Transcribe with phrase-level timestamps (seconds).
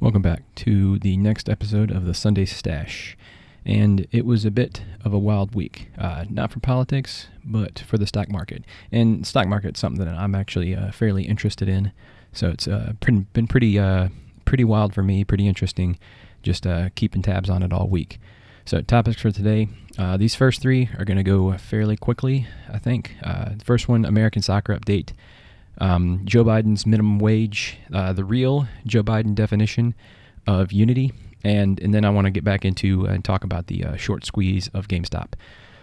[0.00, 3.16] Welcome back to the next episode of the Sunday Stash.
[3.64, 7.98] And it was a bit of a wild week, uh, not for politics, but for
[7.98, 8.64] the stock market.
[8.90, 11.92] And stock market's something that I'm actually uh, fairly interested in.
[12.32, 14.08] So it's uh, been pretty, uh,
[14.44, 15.98] pretty wild for me, pretty interesting,
[16.42, 18.18] just uh, keeping tabs on it all week.
[18.64, 19.68] So topics for today.
[19.96, 23.14] Uh, these first three are going to go fairly quickly, I think.
[23.22, 25.12] the first one, American soccer update
[25.78, 29.94] um, Joe Biden's minimum wage, uh, the real Joe Biden definition
[30.46, 31.12] of unity,
[31.44, 34.24] and and then I want to get back into and talk about the uh, short
[34.24, 35.32] squeeze of GameStop.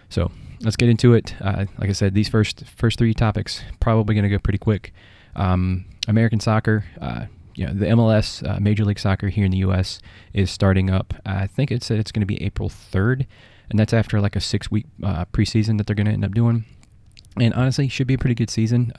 [0.08, 0.30] So
[0.62, 1.34] let's get into it.
[1.40, 4.92] Uh, like I said, these first first three topics probably going to go pretty quick.
[5.36, 9.58] Um, American soccer, uh, you know, the MLS uh, Major League Soccer here in the
[9.58, 10.00] U.S.
[10.32, 11.14] is starting up.
[11.24, 13.26] I think it said it's going to be April third,
[13.68, 16.34] and that's after like a six week uh, preseason that they're going to end up
[16.34, 16.64] doing.
[17.38, 18.92] And honestly, should be a pretty good season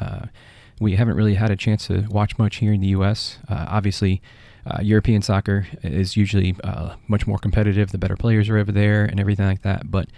[0.81, 3.38] we haven't really had a chance to watch much here in the U.S.
[3.48, 4.20] Uh, obviously,
[4.66, 7.91] uh, European soccer is usually uh, much more competitive.
[7.91, 9.91] The better players are over there and everything like that.
[9.91, 10.09] But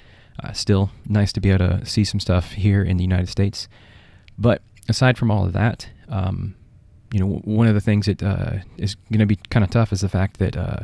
[0.41, 3.67] uh, still, nice to be able to see some stuff here in the United States.
[4.37, 6.55] But aside from all of that, um,
[7.11, 9.91] you know, one of the things that uh, is going to be kind of tough
[9.91, 10.79] is the fact that uh,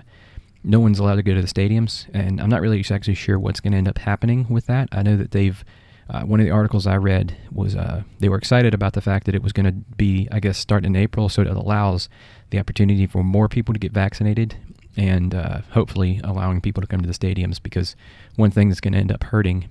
[0.61, 3.61] no one's allowed to go to the stadiums, and I'm not really exactly sure what's
[3.61, 4.89] going to end up happening with that.
[4.91, 5.63] I know that they've
[6.09, 9.27] uh, one of the articles I read was uh, they were excited about the fact
[9.27, 12.09] that it was going to be, I guess, starting in April, so it allows
[12.49, 14.57] the opportunity for more people to get vaccinated
[14.97, 17.61] and uh, hopefully allowing people to come to the stadiums.
[17.61, 17.95] Because
[18.38, 19.69] one thing that's going to end up hurting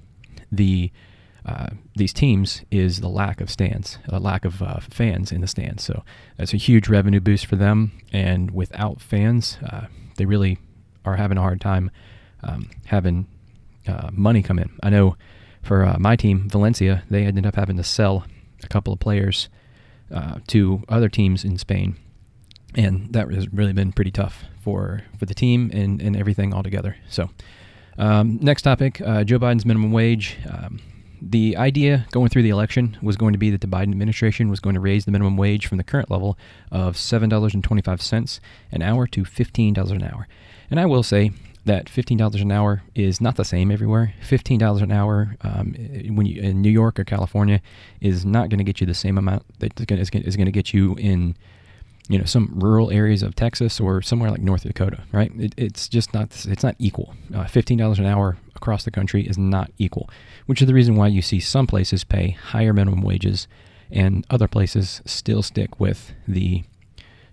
[0.53, 0.93] the
[1.45, 5.47] uh, these teams is the lack of stands, a lack of uh, fans in the
[5.47, 5.83] stands.
[5.83, 6.05] So
[6.37, 7.93] that's a huge revenue boost for them.
[8.13, 9.87] And without fans, uh,
[10.17, 10.59] they really
[11.05, 11.91] are having a hard time
[12.43, 13.27] um, having
[14.13, 14.71] money come in.
[14.83, 15.17] I know
[15.63, 18.25] for uh, my team, Valencia, they ended up having to sell
[18.63, 19.49] a couple of players
[20.13, 21.97] uh, to other teams in Spain,
[22.75, 26.97] and that has really been pretty tough for for the team and and everything altogether.
[27.09, 27.31] So,
[27.99, 30.39] um, next topic: uh, Joe Biden's minimum wage.
[30.51, 30.81] Um,
[31.21, 34.61] the idea going through the election was going to be that the Biden administration was
[34.61, 36.39] going to raise the minimum wage from the current level
[36.71, 38.41] of $7.25
[38.71, 40.29] an hour to $15 an hour.
[40.71, 41.33] And I will say,
[41.69, 44.15] that $15 an hour is not the same everywhere.
[44.27, 45.75] $15 an hour um,
[46.15, 47.61] when you in New York or California
[48.01, 50.95] is not going to get you the same amount that is going to get you
[50.97, 51.37] in
[52.09, 55.31] you know some rural areas of Texas or somewhere like North Dakota, right?
[55.39, 57.15] It, it's just not it's not equal.
[57.35, 60.09] Uh, $15 an hour across the country is not equal,
[60.47, 63.47] which is the reason why you see some places pay higher minimum wages
[63.91, 66.65] and other places still stick with the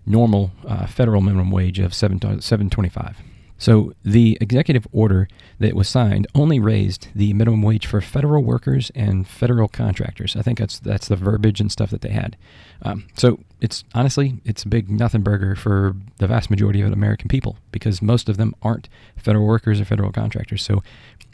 [0.04, 3.22] normal uh, federal minimum wage of 7 725
[3.58, 5.28] so the executive order
[5.58, 10.36] that was signed only raised the minimum wage for federal workers and federal contractors.
[10.36, 12.36] I think that's that's the verbiage and stuff that they had.
[12.82, 17.28] Um, so it's honestly it's a big nothing burger for the vast majority of American
[17.28, 20.62] people because most of them aren't federal workers or federal contractors.
[20.62, 20.82] So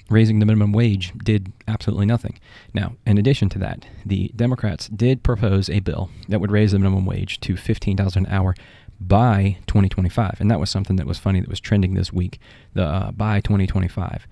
[0.09, 2.39] raising the minimum wage did absolutely nothing.
[2.75, 6.78] Now, in addition to that, the Democrats did propose a bill that would raise the
[6.78, 8.54] minimum wage to $15 an hour
[9.08, 10.36] by 2025.
[10.40, 12.38] And that was something that was funny that was trending this week,
[12.74, 14.26] the uh, by 2025.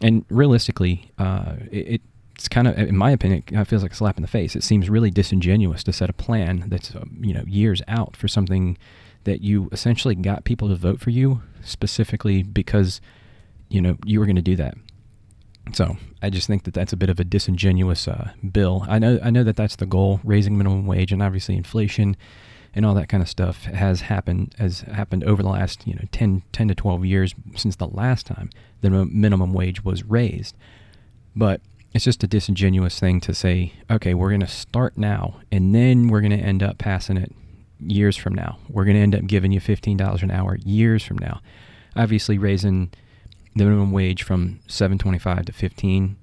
[0.00, 2.02] And realistically, uh, it,
[2.34, 4.56] it's kind of, in my opinion, it feels like a slap in the face.
[4.56, 8.28] It seems really disingenuous to set a plan that's, uh, you know, years out for
[8.28, 8.76] something
[9.24, 13.00] that you essentially got people to vote for you specifically because,
[13.68, 14.74] you know, you were going to do that.
[15.72, 18.84] So I just think that that's a bit of a disingenuous uh, bill.
[18.86, 22.16] I know I know that that's the goal, raising minimum wage, and obviously inflation
[22.74, 26.02] and all that kind of stuff has happened has happened over the last you know
[26.12, 30.56] 10, 10 to 12 years since the last time the minimum wage was raised.
[31.36, 31.60] But
[31.92, 36.08] it's just a disingenuous thing to say okay we're going to start now and then
[36.08, 37.32] we're going to end up passing it
[37.80, 38.58] years from now.
[38.68, 41.40] We're going to end up giving you $15 an hour years from now.
[41.96, 42.90] Obviously raising
[43.54, 46.16] the minimum wage from 725 to 15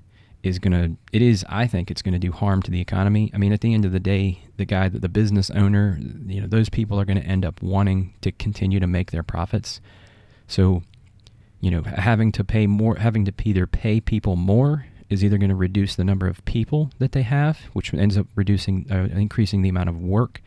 [0.44, 3.32] is going to it is i think it's going to do harm to the economy.
[3.34, 6.42] I mean at the end of the day the guy that the business owner you
[6.42, 9.82] know those people are going to end up wanting to continue to make their profits.
[10.48, 10.84] So
[11.60, 15.50] you know having to pay more having to either pay people more is either going
[15.50, 19.62] to reduce the number of people that they have which ends up reducing uh, increasing
[19.62, 20.42] the amount of work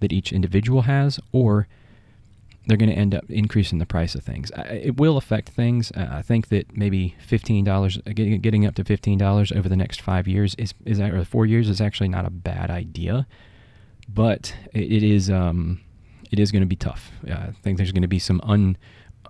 [0.00, 1.66] that each individual has or
[2.66, 4.52] they're going to end up increasing the price of things.
[4.56, 5.90] It will affect things.
[5.96, 10.00] I think that maybe fifteen dollars, uh, getting up to fifteen dollars over the next
[10.00, 13.26] five years is is or four years is actually not a bad idea,
[14.08, 15.80] but it is um,
[16.30, 17.10] it is going to be tough.
[17.28, 18.76] I think there's going to be some un,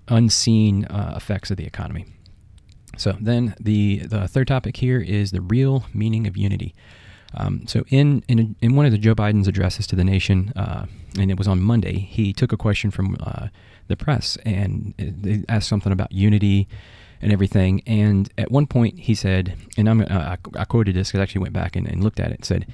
[0.08, 2.06] unseen uh, effects of the economy.
[2.98, 6.74] So then the the third topic here is the real meaning of unity.
[7.34, 10.86] Um, so in, in in one of the Joe Biden's addresses to the nation, uh,
[11.18, 13.48] and it was on Monday, he took a question from uh,
[13.88, 16.68] the press and they asked something about unity
[17.20, 17.82] and everything.
[17.86, 21.42] And at one point, he said, and I'm uh, I, quoted this because I actually
[21.42, 22.44] went back and, and looked at it.
[22.44, 22.66] Said,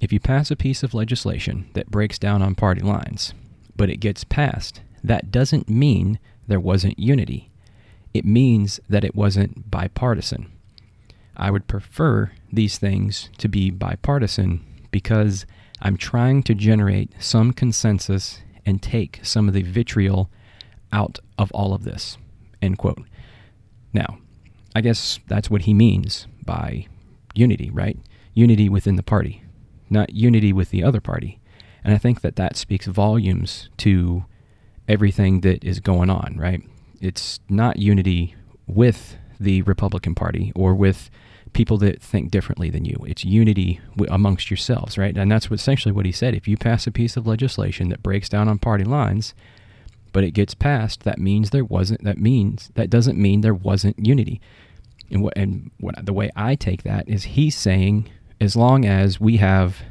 [0.00, 3.34] if you pass a piece of legislation that breaks down on party lines,
[3.74, 7.50] but it gets passed, that doesn't mean there wasn't unity.
[8.14, 10.50] It means that it wasn't bipartisan.
[11.38, 15.46] I would prefer these things to be bipartisan because
[15.80, 20.30] I'm trying to generate some consensus and take some of the vitriol
[20.92, 22.18] out of all of this.
[22.60, 23.02] End quote.
[23.92, 24.18] Now,
[24.74, 26.86] I guess that's what he means by
[27.34, 27.96] unity, right?
[28.34, 29.42] Unity within the party,
[29.88, 31.40] not unity with the other party.
[31.84, 34.24] And I think that that speaks volumes to
[34.88, 36.62] everything that is going on, right?
[37.00, 38.34] It's not unity
[38.66, 41.10] with the Republican Party or with
[41.52, 42.96] people that think differently than you.
[43.06, 45.16] It's unity w- amongst yourselves, right?
[45.16, 46.34] And that's what, essentially what he said.
[46.34, 49.34] If you pass a piece of legislation that breaks down on party lines,
[50.12, 52.04] but it gets passed, that means there wasn't.
[52.04, 54.40] That means that doesn't mean there wasn't unity.
[55.10, 58.08] And what and what the way I take that is he's saying
[58.40, 59.82] as long as we have,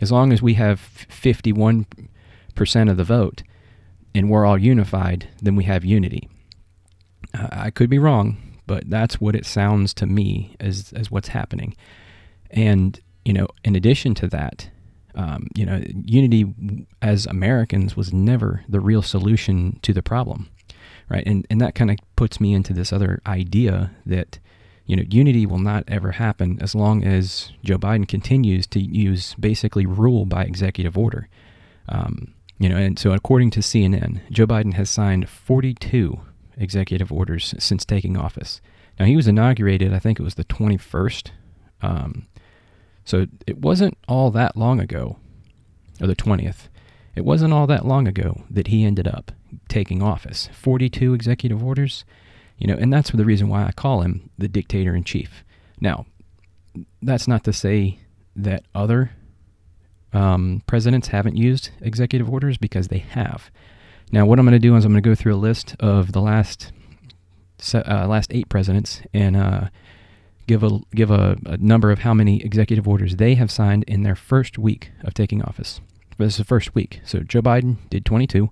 [0.00, 1.86] as long as we have fifty one
[2.54, 3.42] percent of the vote,
[4.14, 6.28] and we're all unified, then we have unity.
[7.32, 11.28] Uh, I could be wrong, but that's what it sounds to me as as what's
[11.28, 11.76] happening.
[12.50, 14.68] And you know, in addition to that,
[15.14, 16.54] um, you know, unity
[17.02, 20.48] as Americans was never the real solution to the problem,
[21.08, 21.24] right?
[21.26, 24.38] And and that kind of puts me into this other idea that
[24.86, 29.34] you know unity will not ever happen as long as Joe Biden continues to use
[29.34, 31.28] basically rule by executive order.
[31.88, 36.20] Um, you know, and so according to CNN, Joe Biden has signed 42
[36.56, 38.60] executive orders since taking office.
[38.98, 41.30] Now he was inaugurated, I think it was the 21st.
[41.82, 42.26] Um,
[43.04, 45.18] so it wasn't all that long ago,
[46.00, 46.68] or the 20th.
[47.14, 49.32] It wasn't all that long ago that he ended up
[49.68, 50.48] taking office.
[50.52, 52.04] 42 executive orders,
[52.58, 55.44] you know, and that's the reason why I call him the dictator in chief.
[55.80, 56.06] Now,
[57.02, 57.98] that's not to say
[58.34, 59.12] that other
[60.12, 63.50] um, presidents haven't used executive orders because they have.
[64.14, 66.12] Now, what I'm going to do is I'm going to go through a list of
[66.12, 66.70] the last
[67.74, 69.70] uh, last eight presidents and uh,
[70.46, 74.04] give a give a, a, number of how many executive orders they have signed in
[74.04, 75.80] their first week of taking office.
[76.16, 77.00] This is the first week.
[77.04, 78.50] So Joe Biden did 22,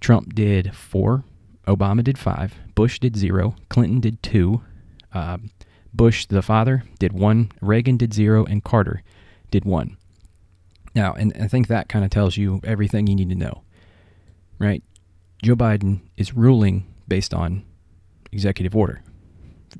[0.00, 1.24] Trump did four,
[1.66, 4.62] Obama did five, Bush did zero, Clinton did two,
[5.12, 5.36] uh,
[5.92, 9.02] Bush the father did one, Reagan did zero, and Carter
[9.50, 9.98] did one.
[10.94, 13.62] Now, and I think that kind of tells you everything you need to know,
[14.60, 14.84] right?
[15.42, 17.64] Joe Biden is ruling based on
[18.30, 19.02] executive order.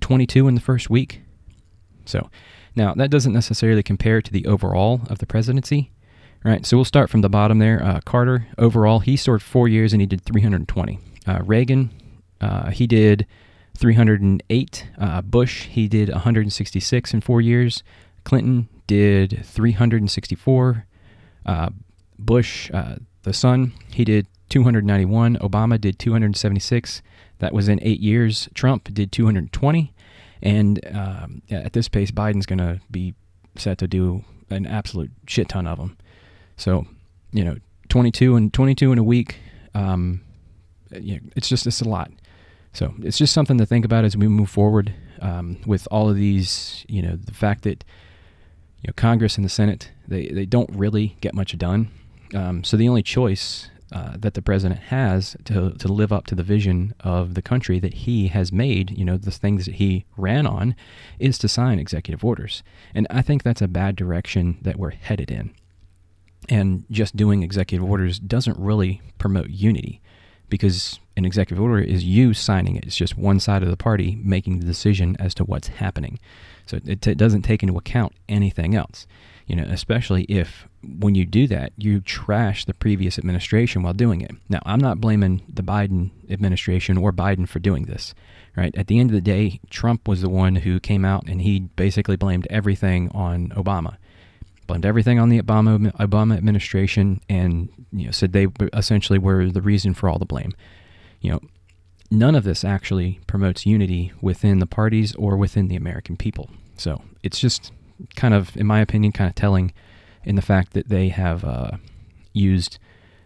[0.00, 1.22] 22 in the first week.
[2.06, 2.30] So
[2.74, 5.92] now that doesn't necessarily compare to the overall of the presidency,
[6.44, 6.64] right?
[6.64, 7.82] So we'll start from the bottom there.
[7.82, 10.98] Uh, Carter, overall, he served four years and he did 320.
[11.26, 11.90] Uh, Reagan,
[12.40, 13.26] uh, he did
[13.76, 14.86] 308.
[14.98, 17.82] Uh, Bush, he did 166 in four years.
[18.24, 20.86] Clinton did 364.
[21.46, 21.70] Uh,
[22.18, 25.36] Bush, uh, the son, he did 291.
[25.38, 27.02] Obama did 276.
[27.38, 28.48] That was in eight years.
[28.54, 29.94] Trump did 220.
[30.42, 33.14] And um, at this pace, Biden's going to be
[33.56, 35.96] set to do an absolute shit ton of them.
[36.56, 36.86] So,
[37.32, 37.56] you know,
[37.88, 39.36] 22 and 22 in a week.
[39.74, 40.22] Um,
[40.90, 42.10] you know, it's just it's a lot.
[42.72, 46.16] So it's just something to think about as we move forward um, with all of
[46.16, 46.84] these.
[46.88, 47.84] You know, the fact that
[48.82, 51.90] you know Congress and the Senate they they don't really get much done.
[52.34, 56.34] Um, so the only choice uh, that the president has to, to live up to
[56.34, 60.04] the vision of the country that he has made, you know, the things that he
[60.16, 60.74] ran on,
[61.18, 62.62] is to sign executive orders.
[62.94, 65.52] And I think that's a bad direction that we're headed in.
[66.48, 70.00] And just doing executive orders doesn't really promote unity
[70.48, 72.84] because an executive order is you signing it.
[72.84, 76.18] It's just one side of the party making the decision as to what's happening.
[76.66, 79.06] So it, it doesn't take into account anything else
[79.50, 84.22] you know, especially if when you do that, you trash the previous administration while doing
[84.22, 84.30] it.
[84.48, 88.14] Now, I'm not blaming the Biden administration or Biden for doing this,
[88.56, 88.74] right?
[88.76, 91.60] At the end of the day, Trump was the one who came out and he
[91.60, 93.96] basically blamed everything on Obama.
[94.66, 99.60] Blamed everything on the Obama Obama administration and you know said they essentially were the
[99.60, 100.52] reason for all the blame.
[101.20, 101.40] You know,
[102.10, 106.50] none of this actually promotes unity within the parties or within the American people.
[106.76, 107.72] So, it's just
[108.14, 109.72] kind of, in my opinion, kind of telling
[110.24, 111.72] in the fact that they have uh,
[112.32, 112.78] used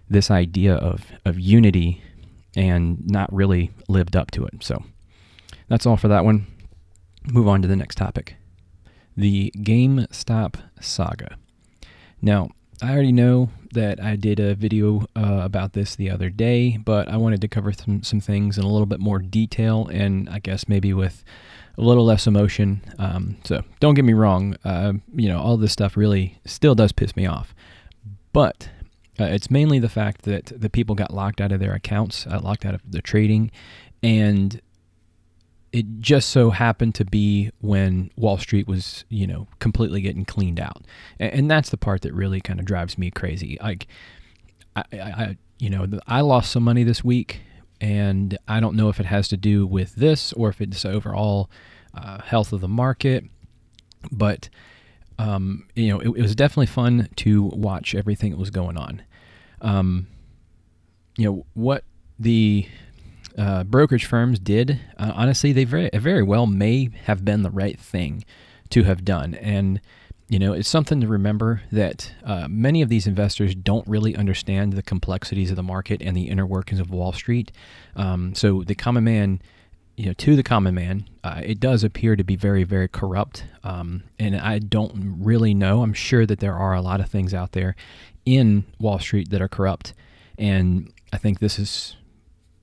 [0.09, 2.03] this idea of, of unity
[2.57, 4.63] and not really lived up to it.
[4.63, 4.85] So
[5.69, 6.47] that's all for that one.
[7.27, 8.37] Move on to the next topic.
[9.17, 11.37] the GameStop saga.
[12.21, 12.49] Now,
[12.83, 17.09] I already know that I did a video uh, about this the other day, but
[17.09, 20.39] I wanted to cover some, some things in a little bit more detail and I
[20.41, 21.25] guess maybe with
[21.77, 22.83] a little less emotion.
[22.99, 26.93] Um, so don't get me wrong, uh, you know, all this stuff really still does
[26.93, 27.55] piss me off.
[28.33, 28.69] But
[29.19, 32.41] uh, it's mainly the fact that the people got locked out of their accounts, uh,
[32.43, 33.51] locked out of the trading,
[34.03, 34.61] and
[35.73, 40.61] it just so happened to be when Wall Street was, you know, completely getting cleaned
[40.61, 40.85] out,
[41.19, 43.59] and, and that's the part that really kind of drives me crazy.
[43.61, 43.87] Like,
[44.77, 47.41] I, I, you know, I lost some money this week,
[47.81, 51.51] and I don't know if it has to do with this or if it's overall
[51.95, 53.25] uh, health of the market,
[54.11, 54.49] but.
[55.17, 59.03] Um, you know, it, it, was definitely fun to watch everything that was going on.
[59.61, 60.09] Um,
[61.17, 61.85] you know what
[62.19, 62.67] the
[63.37, 67.79] uh, brokerage firms did, uh, honestly, they very, very well may have been the right
[67.79, 68.25] thing
[68.71, 69.35] to have done.
[69.35, 69.81] And,
[70.29, 74.73] you know, it's something to remember that uh, many of these investors don't really understand
[74.73, 77.53] the complexities of the market and the inner workings of Wall Street.
[77.95, 79.43] Um, so the common man,
[79.97, 83.45] you know, to the common man, uh, it does appear to be very, very corrupt.
[83.63, 85.83] Um, and I don't really know.
[85.83, 87.77] I'm sure that there are a lot of things out there
[88.25, 89.93] in Wall Street that are corrupt.
[90.39, 91.97] And I think this is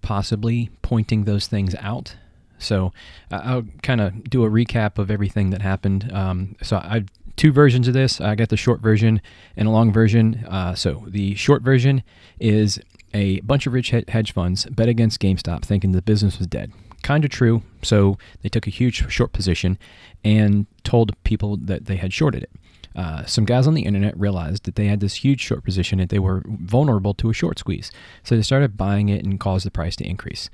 [0.01, 2.15] possibly pointing those things out.
[2.57, 2.91] So
[3.31, 6.11] uh, I'll kind of do a recap of everything that happened.
[6.11, 8.19] Um, so I two versions of this.
[8.21, 9.21] I got the short version
[9.55, 10.45] and a long version.
[10.47, 12.03] Uh, so the short version
[12.39, 12.79] is
[13.13, 16.71] a bunch of rich hedge funds bet against GameStop, thinking the business was dead.
[17.03, 17.63] Kind of true.
[17.81, 19.77] So they took a huge short position
[20.23, 22.51] and told people that they had shorted it
[22.95, 26.09] uh, some guys on the internet realized that they had this huge short position and
[26.09, 27.91] they were vulnerable to a short squeeze.
[28.23, 30.49] So they started buying it and caused the price to increase.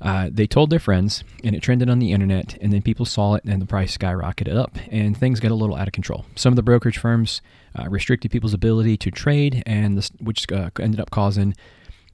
[0.00, 3.34] Uh, they told their friends, and it trended on the internet, and then people saw
[3.34, 6.26] it, and the price skyrocketed up, and things got a little out of control.
[6.34, 7.40] Some of the brokerage firms
[7.78, 11.54] uh, restricted people's ability to trade, and this, which uh, ended up causing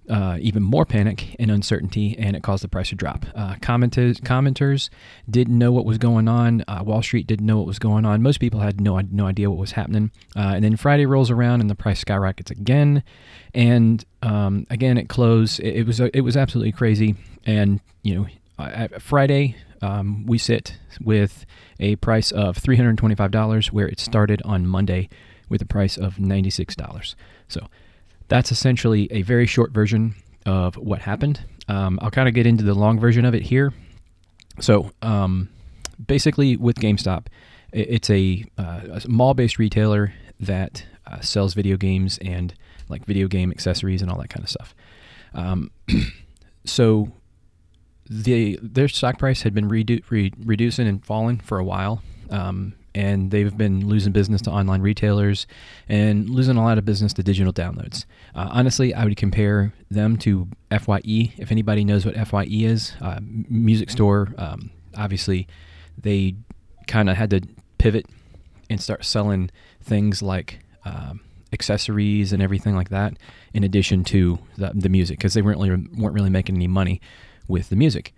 [0.08, 3.24] uh, even more panic and uncertainty, and it caused the price to drop.
[3.34, 4.88] Uh, commenters, commenters
[5.30, 6.64] didn't know what was going on.
[6.66, 8.22] Uh, Wall Street didn't know what was going on.
[8.22, 10.10] Most people had no no idea what was happening.
[10.34, 13.02] And then Friday rolls around, and the price skyrockets again.
[13.54, 15.60] And um, again, it closed.
[15.60, 17.16] It, it was it was absolutely crazy.
[17.44, 18.14] And you
[18.58, 21.44] know, Friday um, we sit with
[21.80, 25.08] a price of $325, where it started on Monday
[25.48, 27.14] with a price of $96.
[27.48, 27.66] So
[28.28, 30.14] that's essentially a very short version
[30.46, 31.44] of what happened.
[31.68, 33.72] Um, I'll kind of get into the long version of it here.
[34.60, 35.48] So, um,
[36.04, 37.26] basically, with GameStop,
[37.72, 42.54] it's a, uh, a mall-based retailer that uh, sells video games and
[42.88, 44.74] like video game accessories and all that kind of stuff.
[45.34, 45.70] Um,
[46.64, 47.12] so,
[48.08, 52.02] the their stock price had been redu- re- reducing and falling for a while.
[52.30, 55.46] Um, and they've been losing business to online retailers
[55.88, 58.04] and losing a lot of business to digital downloads.
[58.34, 61.32] Uh, honestly, I would compare them to FYE.
[61.38, 65.48] If anybody knows what FYE is, uh, music store, um, obviously,
[65.96, 66.34] they
[66.86, 67.40] kind of had to
[67.78, 68.06] pivot
[68.68, 69.50] and start selling
[69.82, 71.20] things like um,
[71.52, 73.14] accessories and everything like that,
[73.54, 77.00] in addition to the, the music, because they weren't really weren't really making any money
[77.52, 78.12] with the music.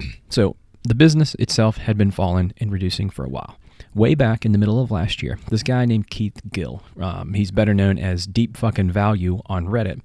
[0.28, 3.56] So the business itself had been falling and reducing for a while
[3.94, 7.50] way back in the middle of last year, this guy named Keith Gill, um, he's
[7.50, 10.00] better known as Deep Fucking Value on Reddit,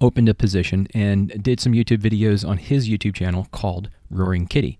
[0.00, 4.78] opened a position and did some YouTube videos on his YouTube channel called Roaring Kitty.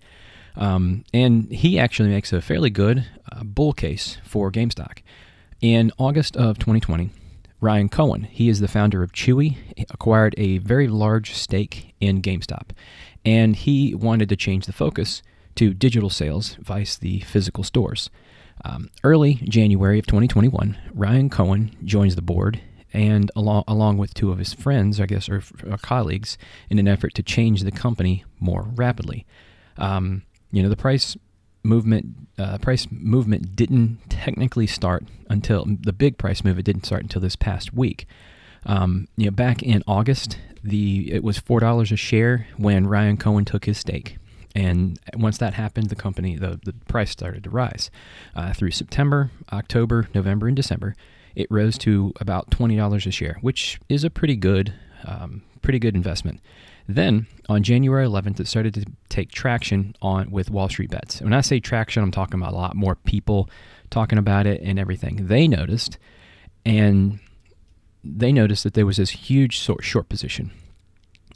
[0.55, 4.99] Um, and he actually makes a fairly good uh, bull case for GameStop.
[5.61, 7.09] In August of 2020,
[7.63, 9.55] Ryan Cohen, he is the founder of Chewy,
[9.89, 12.71] acquired a very large stake in GameStop.
[13.23, 15.23] And he wanted to change the focus
[15.55, 18.09] to digital sales, vice the physical stores.
[18.65, 22.59] Um, early January of 2021, Ryan Cohen joins the board
[22.91, 26.37] and along, along with two of his friends, I guess, or, or colleagues,
[26.69, 29.25] in an effort to change the company more rapidly.
[29.77, 31.15] Um, you know, the price
[31.63, 36.59] movement uh, price movement didn't technically start until the big price move.
[36.59, 38.05] It didn't start until this past week.
[38.65, 43.17] Um, you know, back in August, the it was four dollars a share when Ryan
[43.17, 44.17] Cohen took his stake.
[44.55, 47.89] And once that happened, the company, the, the price started to rise.
[48.35, 50.95] Uh, through September, October, November, and December,
[51.35, 54.73] it rose to about $20 a share, which is a pretty good,
[55.05, 56.39] um, pretty good investment.
[56.87, 61.21] Then on January 11th, it started to take traction on with Wall Street bets.
[61.21, 63.49] When I say traction, I'm talking about a lot more people
[63.89, 65.27] talking about it and everything.
[65.27, 65.97] They noticed,
[66.65, 67.19] and
[68.03, 70.51] they noticed that there was this huge short, short position.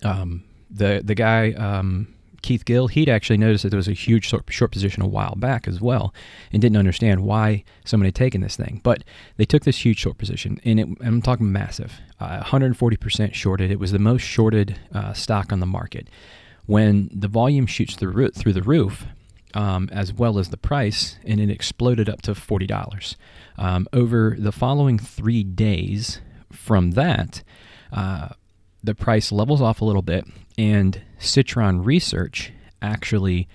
[0.04, 4.28] Um, the the guy um, Keith Gill, he'd actually noticed that there was a huge
[4.28, 6.14] short, short position a while back as well,
[6.52, 8.80] and didn't understand why someone had taken this thing.
[8.84, 9.04] But
[9.38, 13.72] they took this huge short position, and it, I'm talking massive, uh, 140% shorted.
[13.72, 16.10] It was the most shorted uh, stock on the market.
[16.66, 19.06] When the volume shoots through through the roof,
[19.54, 23.16] um, as well as the price, and it exploded up to forty dollars.
[23.58, 26.20] Um, over the following three days
[26.52, 27.44] from that,
[27.94, 28.30] uh,
[28.84, 30.26] the price levels off a little bit,
[30.58, 33.48] and Citron Research actually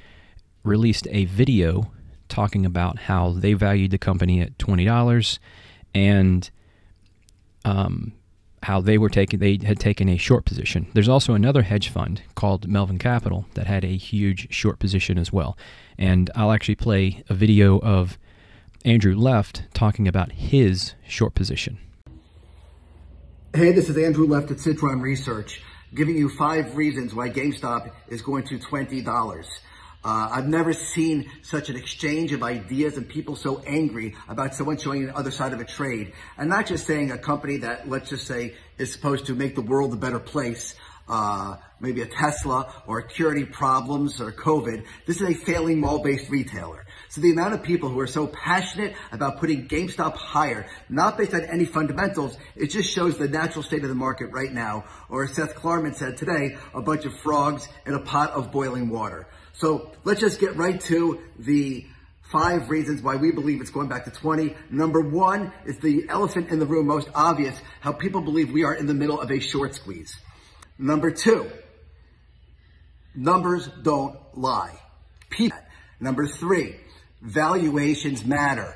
[0.64, 1.92] released a video
[2.28, 5.38] talking about how they valued the company at twenty dollars,
[5.94, 6.50] and
[7.64, 8.12] um,
[8.62, 10.86] how they were taking they had taken a short position.
[10.94, 15.32] There's also another hedge fund called Melvin Capital that had a huge short position as
[15.32, 15.56] well.
[15.98, 18.18] And I'll actually play a video of
[18.84, 21.78] Andrew Left talking about his short position.
[23.54, 25.60] Hey, this is Andrew Left at Citron Research,
[25.94, 29.44] giving you five reasons why GameStop is going to $20.
[30.04, 34.76] Uh, I've never seen such an exchange of ideas and people so angry about someone
[34.76, 36.12] showing the other side of a trade.
[36.36, 39.62] And not just saying a company that, let's just say, is supposed to make the
[39.62, 40.74] world a better place,
[41.08, 44.84] uh, maybe a Tesla or security problems or COVID.
[45.06, 46.84] This is a failing mall-based retailer.
[47.08, 51.34] So the amount of people who are so passionate about putting GameStop higher, not based
[51.34, 54.84] on any fundamentals, it just shows the natural state of the market right now.
[55.08, 58.88] Or as Seth Klarman said today, a bunch of frogs in a pot of boiling
[58.88, 59.28] water.
[59.54, 61.86] So let's just get right to the
[62.30, 64.56] five reasons why we believe it's going back to 20.
[64.70, 68.74] Number one is the elephant in the room, most obvious, how people believe we are
[68.74, 70.16] in the middle of a short squeeze.
[70.78, 71.50] Number two,
[73.14, 74.78] numbers don't lie.
[76.00, 76.76] Number three,
[77.20, 78.74] valuations matter.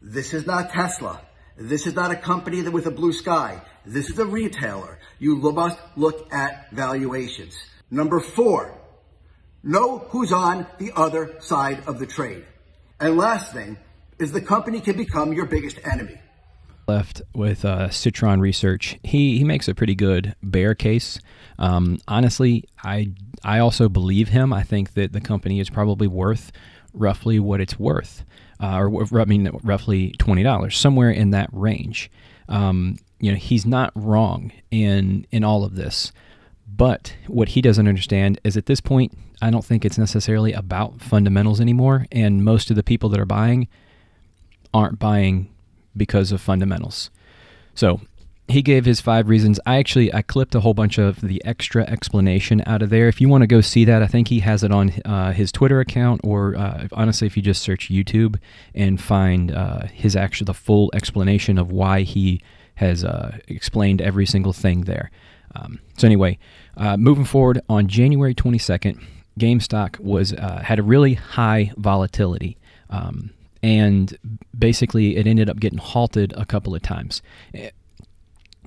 [0.00, 1.20] This is not Tesla.
[1.56, 3.60] This is not a company with a blue sky.
[3.84, 4.98] This is a retailer.
[5.18, 7.58] You must look at valuations.
[7.90, 8.77] Number four,
[9.62, 12.44] Know who's on the other side of the trade.
[13.00, 13.76] And last thing
[14.18, 16.18] is the company can become your biggest enemy.
[16.86, 21.20] Left with uh, Citron Research, he he makes a pretty good bear case.
[21.58, 23.12] Um, honestly, I
[23.44, 24.52] I also believe him.
[24.52, 26.50] I think that the company is probably worth
[26.94, 28.24] roughly what it's worth,
[28.60, 32.10] uh, or I mean roughly twenty dollars, somewhere in that range.
[32.48, 36.12] Um, you know, he's not wrong in in all of this.
[36.76, 41.00] But what he doesn't understand is at this point, I don't think it's necessarily about
[41.00, 42.06] fundamentals anymore.
[42.12, 43.68] And most of the people that are buying
[44.72, 45.50] aren't buying
[45.96, 47.10] because of fundamentals.
[47.74, 48.00] So
[48.48, 49.60] he gave his five reasons.
[49.66, 53.08] I actually I clipped a whole bunch of the extra explanation out of there.
[53.08, 55.52] If you want to go see that, I think he has it on uh, his
[55.52, 58.36] Twitter account, or uh, honestly, if you just search YouTube
[58.74, 62.40] and find uh, his actual the full explanation of why he
[62.76, 65.10] has uh, explained every single thing there.
[65.58, 66.38] Um, so anyway,
[66.76, 69.02] uh, moving forward on January 22nd,
[69.38, 72.56] GameStop was uh, had a really high volatility,
[72.90, 73.30] um,
[73.62, 74.16] and
[74.56, 77.22] basically it ended up getting halted a couple of times,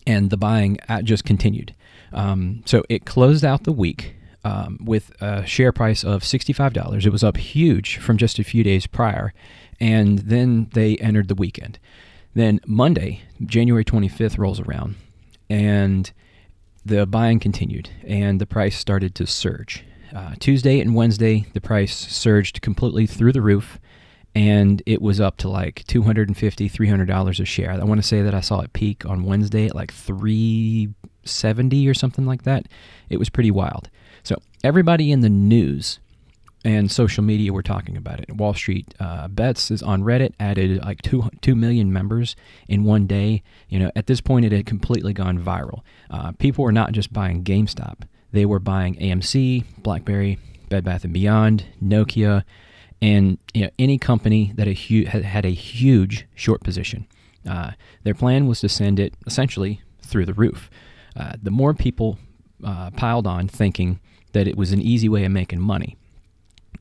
[0.07, 1.75] and the buying uh, just continued.
[2.13, 7.05] Um, so it closed out the week um, with a share price of $65.
[7.05, 9.33] It was up huge from just a few days prior,
[9.79, 11.79] and then they entered the weekend.
[12.33, 14.95] Then Monday, January 25th, rolls around,
[15.49, 16.11] and
[16.85, 19.83] the buying continued and the price started to surge.
[20.15, 23.79] Uh, Tuesday and Wednesday, the price surged completely through the roof
[24.33, 27.71] and it was up to like $250, $300 a share.
[27.71, 31.93] I want to say that I saw it peak on Wednesday at like 370 or
[31.93, 32.67] something like that.
[33.09, 33.89] It was pretty wild.
[34.23, 35.99] So everybody in the news
[36.63, 38.35] and social media were talking about it.
[38.35, 42.35] Wall Street uh, Bets is on Reddit added like two two million members
[42.67, 43.43] in one day.
[43.69, 45.81] You know, at this point, it had completely gone viral.
[46.09, 50.37] Uh, people were not just buying GameStop; they were buying AMC, BlackBerry,
[50.69, 52.43] Bed Bath and Beyond, Nokia,
[53.01, 57.07] and you know, any company that a hu- had, had a huge short position.
[57.49, 57.71] Uh,
[58.03, 60.69] their plan was to send it essentially through the roof.
[61.15, 62.19] Uh, the more people
[62.63, 63.99] uh, piled on, thinking
[64.33, 65.97] that it was an easy way of making money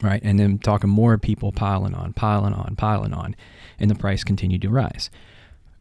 [0.02, 0.20] right?
[0.22, 3.36] And then talking more people piling on, piling on, piling on,
[3.78, 5.10] and the price continued to rise.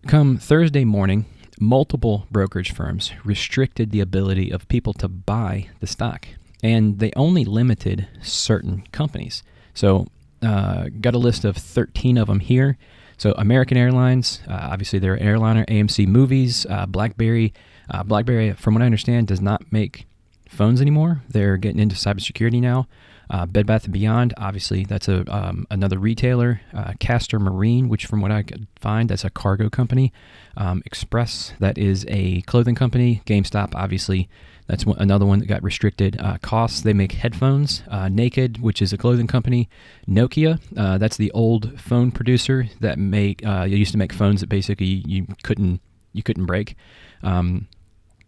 [0.07, 1.25] Come Thursday morning,
[1.59, 6.27] multiple brokerage firms restricted the ability of people to buy the stock,
[6.63, 9.43] and they only limited certain companies.
[9.73, 10.07] So,
[10.41, 12.77] uh, got a list of 13 of them here.
[13.17, 17.53] So, American Airlines, uh, obviously they're airliner, AMC Movies, uh, BlackBerry.
[17.91, 20.05] Uh, BlackBerry, from what I understand, does not make
[20.47, 21.23] phones anymore.
[21.27, 22.87] They're getting into cybersecurity now.
[23.29, 26.61] Uh, Bed Bath & Beyond, obviously, that's a um, another retailer.
[26.73, 30.11] Uh, Castor Marine, which from what I could find, that's a cargo company.
[30.57, 33.21] Um, Express, that is a clothing company.
[33.25, 34.27] GameStop, obviously,
[34.67, 36.19] That's one, another one that got restricted.
[36.19, 37.81] Uh, Koss, they make headphones.
[37.87, 39.67] Uh, Naked, which is a clothing company.
[40.07, 44.47] Nokia, uh, that's the old phone producer that make uh, used to make phones that
[44.49, 45.81] basically you couldn't
[46.13, 46.75] you couldn't break.
[47.23, 47.67] Um,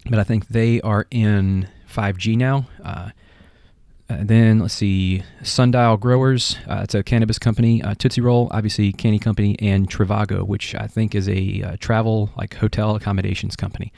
[0.09, 2.67] but I think they are in 5G now.
[2.83, 3.11] Uh,
[4.19, 6.57] then let's see, Sundial Growers.
[6.67, 7.83] Uh, it's a cannabis company.
[7.83, 12.31] Uh, Tootsie Roll, obviously, candy company, and Trivago, which I think is a uh, travel
[12.35, 13.91] like hotel accommodations company.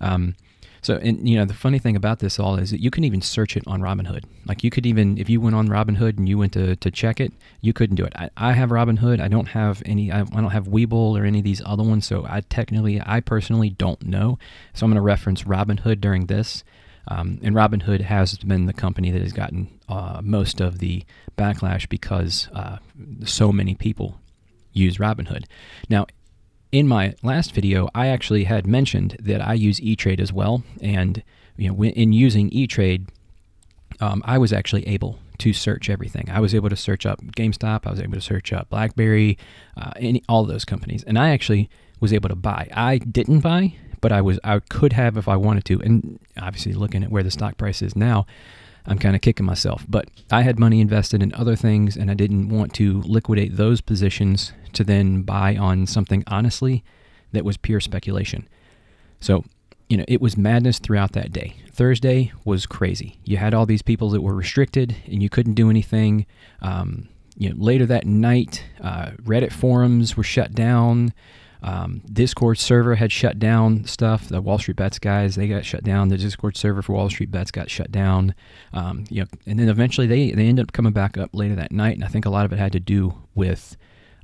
[0.00, 0.34] Um,
[0.82, 3.20] so, and you know, the funny thing about this all is that you can even
[3.20, 4.24] search it on Robinhood.
[4.46, 7.20] Like, you could even, if you went on Robinhood and you went to, to check
[7.20, 8.14] it, you couldn't do it.
[8.16, 9.20] I, I have Robinhood.
[9.20, 12.06] I don't have any, I, I don't have Webull or any of these other ones.
[12.06, 14.38] So, I technically, I personally don't know.
[14.72, 16.64] So, I'm going to reference Robinhood during this.
[17.10, 21.04] Um, and Robinhood has been the company that has gotten uh, most of the
[21.36, 22.78] backlash because uh,
[23.24, 24.20] so many people
[24.72, 25.44] use Robinhood.
[25.88, 26.06] Now,
[26.70, 31.22] in my last video, I actually had mentioned that I use E-Trade as well, and
[31.56, 33.08] you know, in using E-Trade,
[34.00, 36.28] um, I was actually able to search everything.
[36.30, 37.86] I was able to search up GameStop.
[37.86, 39.36] I was able to search up BlackBerry,
[39.76, 41.68] uh, any all those companies, and I actually
[41.98, 42.68] was able to buy.
[42.72, 45.80] I didn't buy, but I was I could have if I wanted to.
[45.80, 48.26] And obviously, looking at where the stock price is now,
[48.86, 49.84] I'm kind of kicking myself.
[49.88, 53.80] But I had money invested in other things, and I didn't want to liquidate those
[53.80, 56.84] positions to then buy on something honestly
[57.32, 58.48] that was pure speculation.
[59.20, 59.44] So,
[59.88, 61.56] you know, it was madness throughout that day.
[61.70, 63.18] Thursday was crazy.
[63.24, 66.26] You had all these people that were restricted, and you couldn't do anything.
[66.62, 71.12] Um, you know, later that night, uh, Reddit forums were shut down.
[71.62, 74.28] Um, Discord server had shut down stuff.
[74.28, 76.08] The Wall Street Bets guys they got shut down.
[76.08, 78.34] The Discord server for Wall Street Bets got shut down.
[78.72, 81.72] Um, you know, and then eventually they they ended up coming back up later that
[81.72, 81.94] night.
[81.94, 83.76] And I think a lot of it had to do with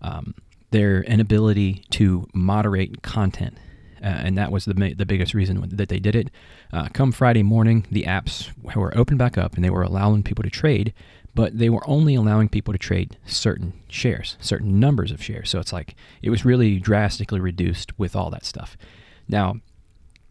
[0.03, 0.35] um,
[0.70, 3.59] their inability to moderate content.
[4.03, 6.31] Uh, and that was the the biggest reason that they did it.
[6.72, 10.42] Uh, come Friday morning, the apps were open back up and they were allowing people
[10.42, 10.92] to trade,
[11.37, 15.51] but they were only allowing people to trade certain shares, certain numbers of shares.
[15.51, 18.75] So it's like it was really drastically reduced with all that stuff.
[19.29, 19.57] Now,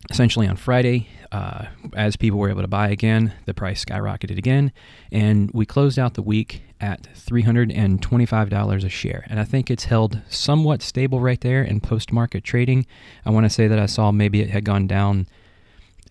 [0.10, 1.66] essentially on Friday, uh,
[1.96, 4.72] as people were able to buy again, the price skyrocketed again,
[5.12, 9.28] and we closed out the week at $325 a share.
[9.30, 12.88] And I think it's held somewhat stable right there in post market trading.
[13.24, 15.28] I want to say that I saw maybe it had gone down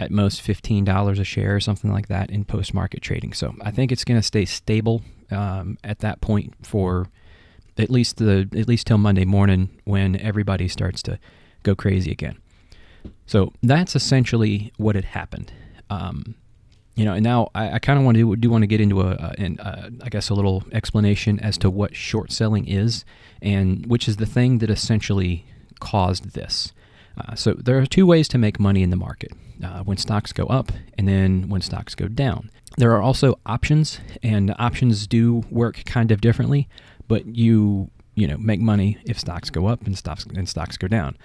[0.01, 3.33] at most $15 a share or something like that in post market trading.
[3.33, 7.09] So I think it's going to stay stable um, at that point for
[7.79, 11.19] at least the at least till Monday morning when everybody starts to
[11.63, 12.39] go crazy again.
[13.27, 15.53] So that's essentially what had happened.
[15.91, 16.35] Um,
[16.95, 19.01] you know, and now I, I kind of want to do, want to get into
[19.01, 23.05] a, a, I guess a little explanation as to what short selling is,
[23.43, 25.45] and which is the thing that essentially
[25.81, 26.73] caused this.
[27.19, 30.33] Uh, so there are two ways to make money in the market uh, when stocks
[30.33, 32.51] go up and then when stocks go down.
[32.77, 36.69] There are also options, and options do work kind of differently,
[37.07, 40.89] but you you know make money if stocks go up and stocks and stocks go
[40.89, 41.17] down.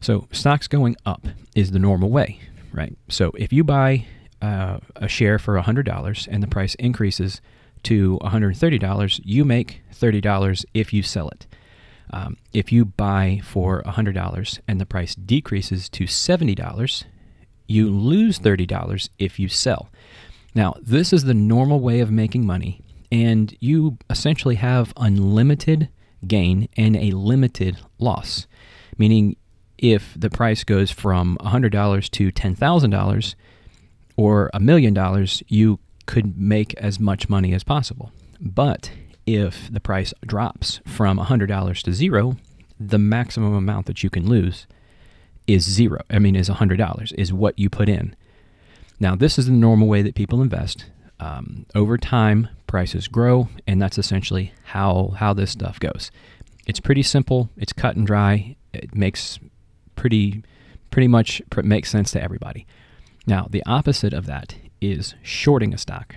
[0.00, 2.38] So stocks going up is the normal way,
[2.72, 2.96] right?
[3.08, 4.06] So if you buy
[4.42, 7.40] uh, a share for $100 and the price increases
[7.84, 11.46] to $130, you make $30 if you sell it.
[12.12, 17.04] Um, if you buy for $100 and the price decreases to $70,
[17.66, 19.88] you lose $30 if you sell.
[20.54, 25.88] Now, this is the normal way of making money, and you essentially have unlimited
[26.26, 28.46] gain and a limited loss.
[28.96, 29.36] Meaning,
[29.78, 33.34] if the price goes from $100 to $10,000
[34.16, 38.12] or a million dollars, you could make as much money as possible.
[38.40, 38.90] But
[39.26, 42.36] if the price drops from $100 to zero,
[42.78, 44.66] the maximum amount that you can lose
[45.46, 46.02] is zero.
[46.10, 48.14] I mean, is $100, is what you put in.
[49.00, 50.86] Now, this is the normal way that people invest.
[51.20, 56.10] Um, over time, prices grow, and that's essentially how, how this stuff goes.
[56.66, 59.38] It's pretty simple, it's cut and dry, it makes
[59.96, 60.42] pretty,
[60.90, 62.66] pretty much makes sense to everybody.
[63.26, 66.16] Now, the opposite of that is shorting a stock.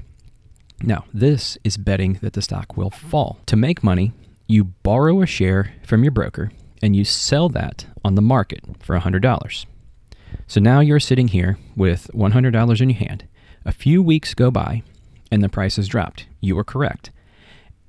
[0.82, 3.40] Now, this is betting that the stock will fall.
[3.48, 4.14] To make money,
[4.48, 8.98] you borrow a share from your broker and you sell that on the market for
[8.98, 9.66] $100.
[10.48, 13.28] So now you're sitting here with $100 in your hand.
[13.66, 14.84] A few weeks go by
[15.32, 16.28] and the price has dropped.
[16.40, 17.12] You are correct.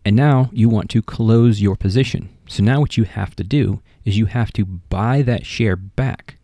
[0.04, 2.30] And now you want to close your position.
[2.48, 6.38] So now what you have to do is you have to buy that share back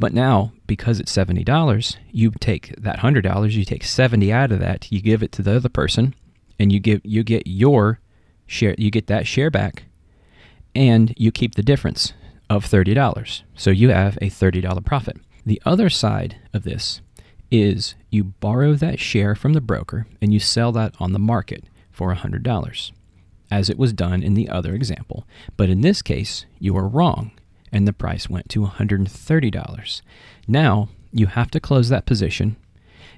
[0.00, 4.90] but now, because it's $70, you take that $100, you take 70 out of that,
[4.90, 6.14] you give it to the other person,
[6.58, 8.00] and you give you get your
[8.46, 9.84] share, you get that share back,
[10.74, 12.12] and you keep the difference
[12.48, 13.42] of $30.
[13.54, 15.16] So you have a $30 profit.
[15.46, 17.00] The other side of this
[17.50, 21.64] is you borrow that share from the broker and you sell that on the market
[21.90, 22.92] for $100,
[23.50, 25.26] as it was done in the other example.
[25.56, 27.32] But in this case, you are wrong,
[27.72, 30.02] and the price went to $130.
[30.46, 32.56] Now, you have to close that position,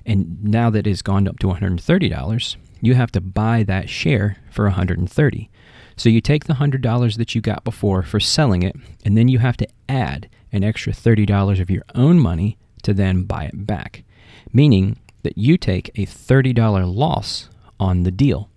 [0.07, 4.65] and now that it's gone up to $130, you have to buy that share for
[4.65, 5.51] 130.
[5.97, 9.39] So you take the $100 that you got before for selling it, and then you
[9.39, 14.05] have to add an extra $30 of your own money to then buy it back,
[14.53, 18.49] meaning that you take a $30 loss on the deal.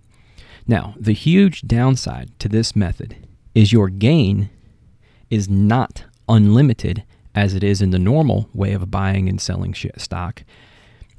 [0.66, 3.16] Now, the huge downside to this method
[3.54, 4.50] is your gain
[5.30, 10.42] is not unlimited as it is in the normal way of buying and selling stock.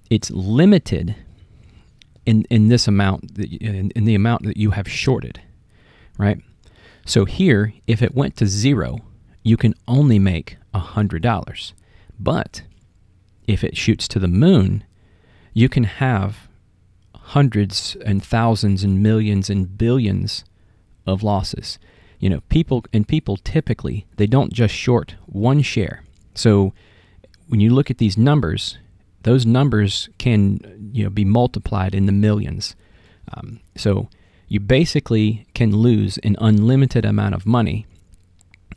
[0.09, 1.15] It's limited
[2.25, 5.41] in, in this amount, in, in the amount that you have shorted,
[6.17, 6.39] right?
[7.05, 8.99] So here, if it went to zero,
[9.43, 11.73] you can only make $100.
[12.19, 12.63] But
[13.47, 14.83] if it shoots to the moon,
[15.53, 16.47] you can have
[17.15, 20.43] hundreds and thousands and millions and billions
[21.05, 21.79] of losses.
[22.19, 26.03] You know, people and people typically they don't just short one share.
[26.35, 26.73] So
[27.47, 28.77] when you look at these numbers,
[29.23, 32.75] those numbers can you know be multiplied in the millions.
[33.33, 34.09] Um, so
[34.47, 37.85] you basically can lose an unlimited amount of money,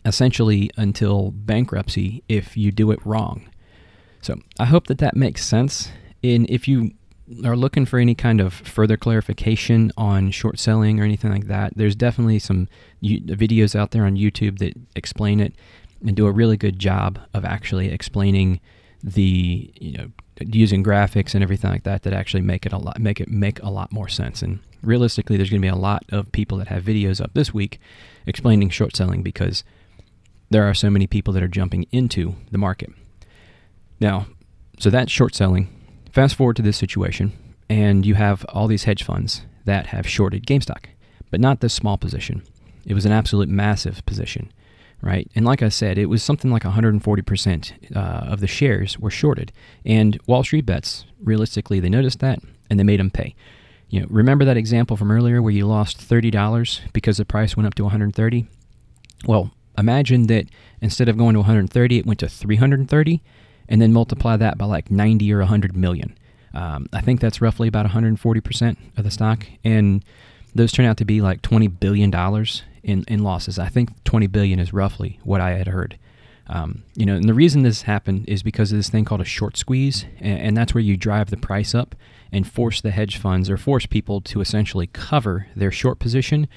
[0.04, 3.48] essentially until bankruptcy if you do it wrong.
[4.22, 5.90] So I hope that that makes sense.
[6.22, 6.92] And if you
[7.44, 11.72] are looking for any kind of further clarification on short selling or anything like that,
[11.76, 12.68] there's definitely some
[13.02, 15.54] videos out there on YouTube that explain it
[16.04, 18.61] and do a really good job of actually explaining
[19.02, 22.98] the you know using graphics and everything like that that actually make it a lot
[22.98, 26.04] make it make a lot more sense and realistically there's going to be a lot
[26.10, 27.80] of people that have videos up this week
[28.26, 29.64] explaining short selling because
[30.50, 32.90] there are so many people that are jumping into the market
[34.00, 34.26] now
[34.78, 35.68] so that's short selling
[36.12, 37.32] fast forward to this situation
[37.68, 40.84] and you have all these hedge funds that have shorted GameStop
[41.30, 42.42] but not this small position
[42.86, 44.52] it was an absolute massive position
[45.02, 45.30] right?
[45.34, 49.52] And like I said, it was something like 140% uh, of the shares were shorted.
[49.84, 53.34] And Wall Street bets, realistically, they noticed that and they made them pay.
[53.90, 57.66] You know, remember that example from earlier where you lost $30 because the price went
[57.66, 58.46] up to 130?
[59.26, 60.46] Well, imagine that
[60.81, 63.22] instead of going to 130, it went to 330
[63.68, 66.16] and then multiply that by like 90 or 100 million.
[66.55, 69.46] Um, I think that's roughly about 140% of the stock.
[69.64, 70.05] And
[70.55, 72.12] those turn out to be like $20 billion
[72.83, 73.59] in, in losses.
[73.59, 75.98] I think 20 billion is roughly what I had heard.
[76.46, 79.24] Um, you know, and the reason this happened is because of this thing called a
[79.24, 81.94] short squeeze, and, and, that's where you drive the price up
[82.32, 86.48] and force the hedge funds or force people to essentially cover their short position,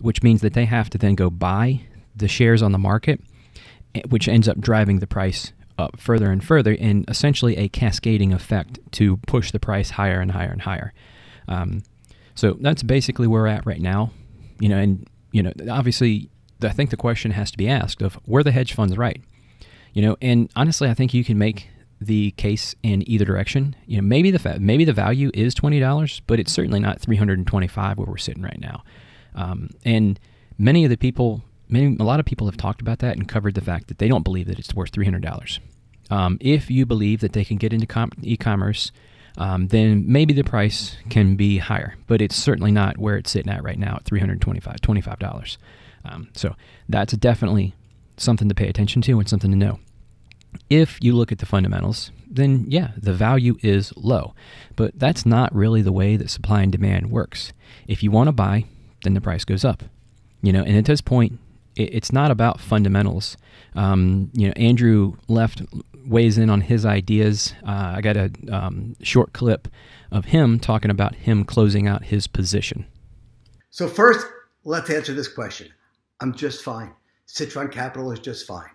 [0.00, 1.80] which means that they have to then go buy
[2.14, 3.20] the shares on the market,
[3.94, 8.32] eh, which ends up driving the price up further and further, in essentially a cascading
[8.32, 10.92] effect to push the price higher and higher and higher.
[11.48, 11.82] Um,
[12.34, 14.12] so that's basically where we're at right now.
[14.60, 16.28] You know, and you know, obviously,
[16.62, 19.20] I think the question has to be asked of were the hedge funds right?
[19.94, 21.68] You know, and honestly, I think you can make
[22.02, 23.76] the case in either direction.
[23.86, 27.00] You know, maybe the fa- maybe the value is twenty dollars, but it's certainly not
[27.00, 28.82] three hundred and twenty-five where we're sitting right now.
[29.34, 30.20] Um, and
[30.58, 33.54] many of the people, many a lot of people have talked about that and covered
[33.54, 35.60] the fact that they don't believe that it's worth three hundred dollars.
[36.10, 38.92] Um, if you believe that they can get into com- e-commerce
[39.38, 43.50] um, then maybe the price can be higher, but it's certainly not where it's sitting
[43.50, 44.40] at right now at $325,
[44.80, 45.56] $25.
[46.04, 46.54] Um, so
[46.88, 47.74] that's definitely
[48.16, 49.78] something to pay attention to and something to know.
[50.70, 54.34] If you look at the fundamentals, then yeah, the value is low,
[54.76, 57.52] but that's not really the way that supply and demand works.
[57.86, 58.64] If you want to buy,
[59.02, 59.82] then the price goes up.
[60.42, 61.38] You know, and at this point,
[61.76, 63.36] it's not about fundamentals.
[63.74, 65.62] Um, you know, Andrew Left
[66.04, 67.54] weighs in on his ideas.
[67.66, 69.68] Uh, I got a um, short clip
[70.10, 72.86] of him talking about him closing out his position.
[73.70, 74.26] So, first,
[74.64, 75.68] let's answer this question.
[76.20, 76.92] I'm just fine.
[77.26, 78.68] Citron Capital is just fine.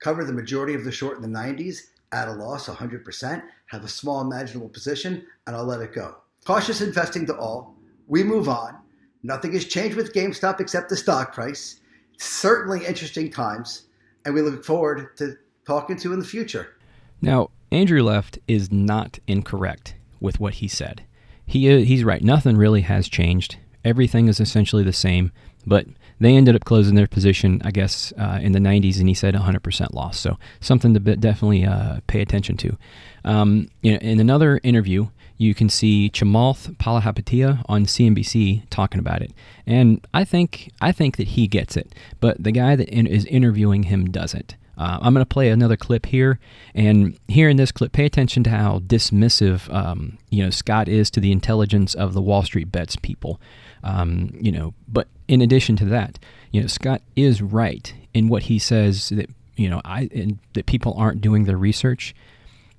[0.00, 3.88] Cover the majority of the short in the 90s, at a loss 100%, have a
[3.88, 6.16] small imaginable position, and I'll let it go.
[6.44, 7.76] Cautious investing to all.
[8.08, 8.76] We move on.
[9.22, 11.80] Nothing has changed with GameStop except the stock price.
[12.18, 13.84] Certainly interesting times,
[14.24, 15.36] and we look forward to
[15.66, 16.76] talking to in the future.
[17.20, 21.04] Now, Andrew Left is not incorrect with what he said.
[21.46, 22.22] He uh, he's right.
[22.22, 23.58] Nothing really has changed.
[23.84, 25.32] Everything is essentially the same,
[25.66, 25.86] but
[26.20, 29.34] they ended up closing their position, I guess, uh, in the 90s, and he said
[29.34, 30.18] 100% loss.
[30.18, 32.76] So something to definitely uh, pay attention to.
[33.24, 39.32] Um, know, in another interview, you can see Chamath Palihapitiya on CNBC talking about it,
[39.66, 43.24] and I think I think that he gets it, but the guy that in, is
[43.24, 44.54] interviewing him doesn't.
[44.80, 46.40] Uh, I'm going to play another clip here,
[46.74, 51.10] and here in this clip, pay attention to how dismissive um, you know Scott is
[51.10, 53.38] to the intelligence of the Wall Street bets people.
[53.84, 56.18] Um, you know, but in addition to that,
[56.50, 60.08] you know, Scott is right in what he says that you know I
[60.54, 62.14] that people aren't doing their research.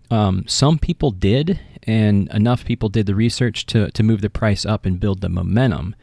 [0.10, 4.66] Um, some people did, and enough people did the research to, to move the price
[4.66, 5.96] up and build the momentum.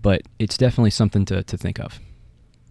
[0.00, 2.00] But it's definitely something to, to think of.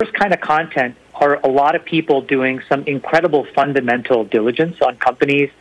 [0.02, 4.98] First kind of content are a lot of people doing some incredible fundamental diligence on
[4.98, 5.52] companies,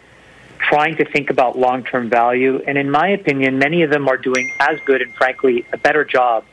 [0.57, 2.63] trying to think about long term value.
[2.67, 6.07] And in my opinion, many of them are doing as good and, frankly, a better
[6.07, 6.47] job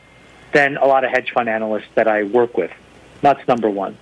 [0.52, 2.71] than a lot of hedge fund analysts that I work with.
[3.21, 3.97] That's number one.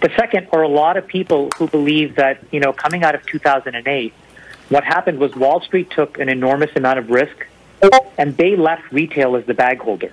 [0.00, 3.24] The second are a lot of people who believe that, you know, coming out of
[3.26, 4.12] 2008,
[4.70, 7.46] what happened was Wall Street took an enormous amount of risk
[8.18, 10.12] and they left retail as the bag holder.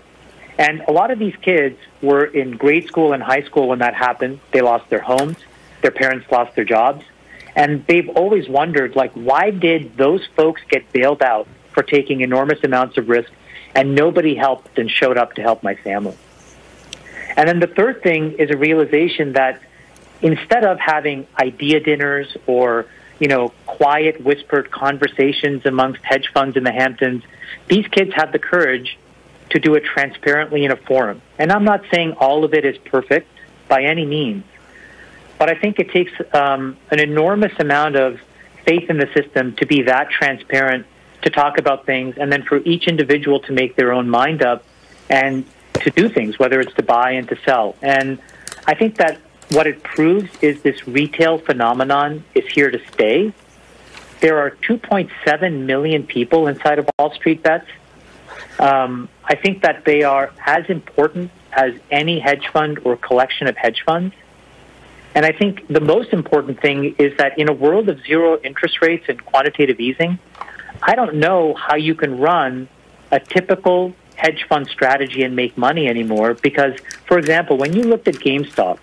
[0.57, 3.93] And a lot of these kids were in grade school and high school when that
[3.93, 4.39] happened.
[4.51, 5.37] They lost their homes,
[5.81, 7.03] their parents lost their jobs,
[7.55, 12.63] and they've always wondered, like, why did those folks get bailed out for taking enormous
[12.63, 13.31] amounts of risk
[13.73, 16.17] and nobody helped and showed up to help my family?
[17.35, 19.61] And then the third thing is a realization that
[20.21, 22.85] instead of having idea dinners or
[23.19, 27.23] you know quiet whispered conversations amongst hedge funds in the Hamptons,
[27.67, 28.97] these kids have the courage
[29.55, 31.21] to do it transparently in a forum.
[31.39, 33.29] And I'm not saying all of it is perfect
[33.69, 34.43] by any means,
[35.39, 38.19] but I think it takes um, an enormous amount of
[38.65, 40.85] faith in the system to be that transparent
[41.21, 44.65] to talk about things, and then for each individual to make their own mind up
[45.09, 47.77] and to do things, whether it's to buy and to sell.
[47.81, 48.19] And
[48.67, 53.31] I think that what it proves is this retail phenomenon is here to stay.
[54.19, 57.69] There are 2.7 million people inside of Wall Street bets.
[58.59, 63.57] Um, I think that they are as important as any hedge fund or collection of
[63.57, 64.13] hedge funds.
[65.15, 68.81] And I think the most important thing is that in a world of zero interest
[68.81, 70.19] rates and quantitative easing,
[70.81, 72.67] I don't know how you can run
[73.11, 76.73] a typical hedge fund strategy and make money anymore because,
[77.07, 78.79] for example, when you looked at GameStop,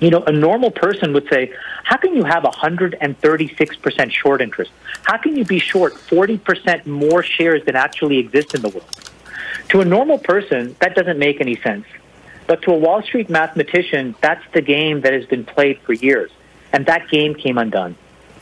[0.00, 1.52] you know, a normal person would say,
[1.84, 4.70] how can you have 136% short interest?
[5.02, 9.07] How can you be short 40% more shares than actually exist in the world?
[9.70, 11.86] To a normal person, that doesn't make any sense.
[12.46, 16.30] But to a Wall Street mathematician, that's the game that has been played for years.
[16.72, 17.96] And that game came undone.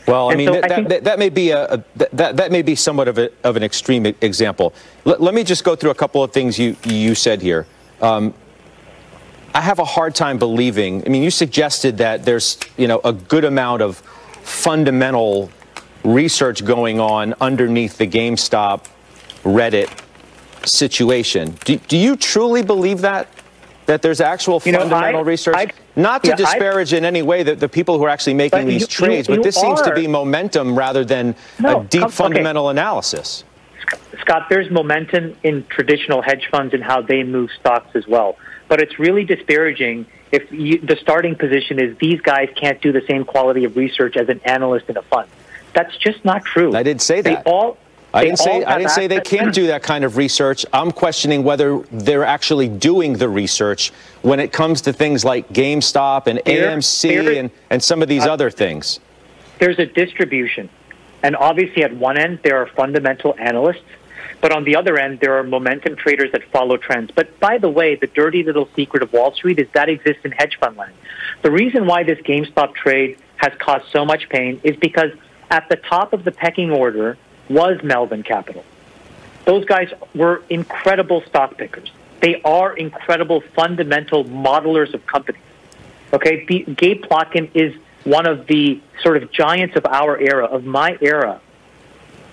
[0.07, 2.61] Well, I mean, so that, I that, that, may be a, a, that, that may
[2.61, 4.73] be somewhat of, a, of an extreme example.
[5.05, 7.67] L- let me just go through a couple of things you, you said here.
[8.01, 8.33] Um,
[9.53, 11.03] I have a hard time believing.
[11.05, 13.97] I mean, you suggested that there's, you know, a good amount of
[14.43, 15.51] fundamental
[16.05, 18.85] research going on underneath the GameStop
[19.43, 19.89] Reddit
[20.67, 21.57] situation.
[21.65, 23.27] Do, do you truly believe that?
[23.87, 25.55] That there's actual you fundamental know, I, research?
[25.55, 28.33] I, Not to yeah, disparage I, in any way the, the people who are actually
[28.33, 29.61] making these you, trades, you, but this are.
[29.61, 32.71] seems to be momentum rather than no, a deep come, fundamental okay.
[32.71, 33.45] analysis.
[34.19, 38.37] Scott, there's momentum in traditional hedge funds and how they move stocks as well.
[38.67, 43.03] But it's really disparaging if you, the starting position is these guys can't do the
[43.07, 45.29] same quality of research as an analyst in a fund.
[45.73, 46.75] That's just not true.
[46.75, 47.45] I did say that.
[47.45, 47.77] They all,
[48.13, 50.65] I didn't say I didn't say they can't do that kind of research.
[50.73, 53.91] I'm questioning whether they're actually doing the research
[54.21, 58.07] when it comes to things like GameStop and there, AMC there, and, and some of
[58.07, 58.99] these uh, other things.
[59.59, 60.69] There's a distribution.
[61.23, 63.83] And obviously at one end there are fundamental analysts
[64.41, 67.11] but on the other end, there are momentum traders that follow trends.
[67.11, 70.31] But by the way, the dirty little secret of Wall Street is that exists in
[70.31, 70.93] hedge fund land.
[71.41, 75.11] The reason why this GameStop trade has caused so much pain is because
[75.49, 77.17] at the top of the pecking order
[77.49, 78.63] was Melvin Capital.
[79.45, 81.91] Those guys were incredible stock pickers.
[82.19, 85.41] They are incredible fundamental modelers of companies.
[86.11, 90.97] Okay, Gabe Plotkin is one of the sort of giants of our era, of my
[91.01, 91.41] era,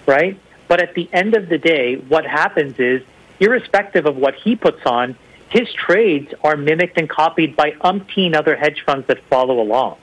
[0.07, 0.38] right?
[0.68, 3.03] But at the end of the day, what happens is,
[3.40, 5.16] irrespective of what he puts on,
[5.48, 9.98] his trades are mimicked and copied by umpteen other hedge funds that follow along.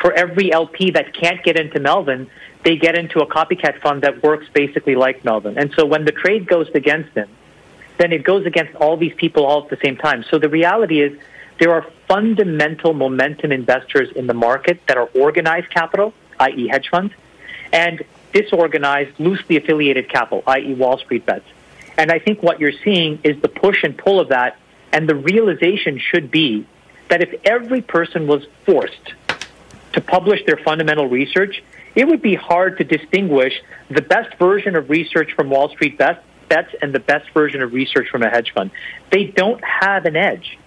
[0.00, 2.30] For every LP that can't get into Melvin,
[2.64, 5.58] they get into a copycat fund that works basically like Melvin.
[5.58, 7.28] And so when the trade goes against him,
[7.98, 10.24] then it goes against all these people all at the same time.
[10.30, 11.18] So the reality is
[11.58, 16.66] there are fundamental momentum investors in the market that are organized capital, i.e.
[16.68, 17.14] hedge funds,
[17.72, 18.02] and
[18.32, 21.46] disorganized, loosely affiliated capital, i.e., Wall Street bets.
[21.96, 24.58] And I think what you're seeing is the push and pull of that,
[24.92, 26.66] and the realization should be
[27.08, 29.12] that if every person was forced
[29.92, 31.62] to publish their fundamental research,
[31.94, 33.54] it would be hard to distinguish
[33.88, 37.72] the best version of research from Wall Street best bets and the best version of
[37.72, 38.70] research from a hedge fund.
[39.10, 40.58] They don't have an edge.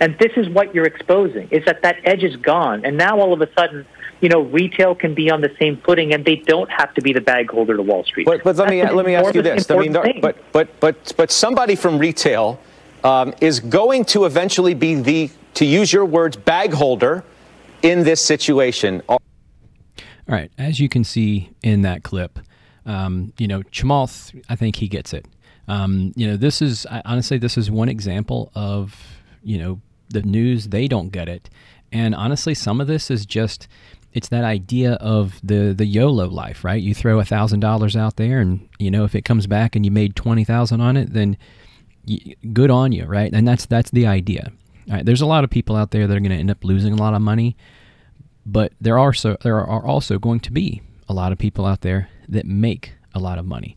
[0.00, 2.84] And this is what you're exposing, is that that edge is gone.
[2.84, 3.86] And now all of a sudden,
[4.20, 7.12] you know, retail can be on the same footing and they don't have to be
[7.12, 8.26] the bag holder to Wall Street.
[8.26, 9.70] But, but let me, let me ask you this.
[9.70, 12.60] I mean, but, but, but, but somebody from retail
[13.04, 17.24] um, is going to eventually be the, to use your words, bag holder
[17.82, 19.02] in this situation.
[20.28, 20.50] All right.
[20.58, 22.38] As you can see in that clip,
[22.84, 25.26] um, you know, Chamath, I think he gets it.
[25.68, 28.96] Um, you know, this is, I, honestly, this is one example of,
[29.42, 31.50] you know, the news, they don't get it.
[31.92, 33.68] And honestly, some of this is just,
[34.12, 36.82] it's that idea of the the YOLO life, right?
[36.82, 39.84] You throw a thousand dollars out there, and you know if it comes back and
[39.84, 41.36] you made twenty thousand on it, then
[42.54, 43.30] good on you, right?
[43.30, 44.52] And that's that's the idea.
[44.88, 46.64] All right, there's a lot of people out there that are going to end up
[46.64, 47.56] losing a lot of money,
[48.46, 51.80] but there are so there are also going to be a lot of people out
[51.82, 53.76] there that make a lot of money.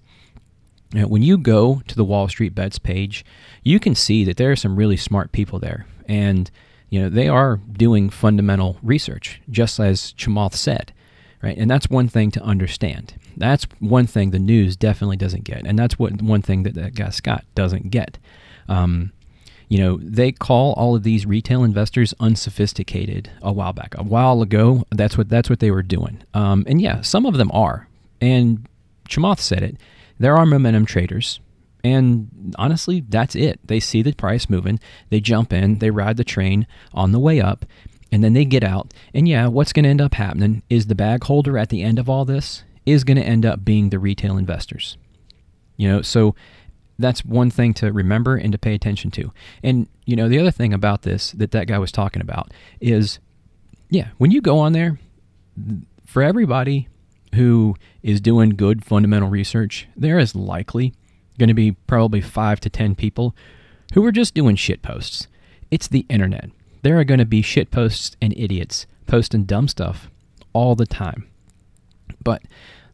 [0.94, 3.24] Now, when you go to the Wall Street Bets page,
[3.64, 6.50] you can see that there are some really smart people there, and
[6.90, 10.94] you know they are doing fundamental research, just as Chamath said,
[11.42, 11.58] right?
[11.58, 13.16] And that's one thing to understand.
[13.38, 16.96] That's one thing the news definitely doesn't get, and that's what one thing that that
[16.96, 18.18] guy Scott doesn't get.
[18.68, 19.14] Um,
[19.70, 23.96] you know, they call all of these retail investors unsophisticated a while back.
[23.98, 26.24] A while ago, that's what that's what they were doing.
[26.34, 27.88] Um, and yeah, some of them are.
[28.20, 28.68] And
[29.08, 29.78] Chamath said it.
[30.18, 31.40] There are momentum traders,
[31.84, 33.60] and honestly, that's it.
[33.64, 37.40] They see the price moving, they jump in, they ride the train on the way
[37.40, 37.66] up,
[38.12, 38.94] and then they get out.
[39.14, 42.00] And yeah, what's going to end up happening is the bag holder at the end
[42.00, 44.98] of all this is going to end up being the retail investors.
[45.78, 46.36] You know, so
[47.00, 49.32] that's one thing to remember and to pay attention to.
[49.64, 53.20] And you know, the other thing about this that that guy was talking about is
[53.90, 55.00] yeah, when you go on there
[56.06, 56.88] for everybody
[57.36, 60.94] who is doing good fundamental research, there is likely
[61.38, 63.36] going to be probably 5 to 10 people
[63.94, 65.28] who are just doing shit posts.
[65.72, 66.50] It's the internet.
[66.82, 70.10] There are going to be shit posts and idiots posting dumb stuff
[70.54, 71.28] all the time.
[72.24, 72.44] But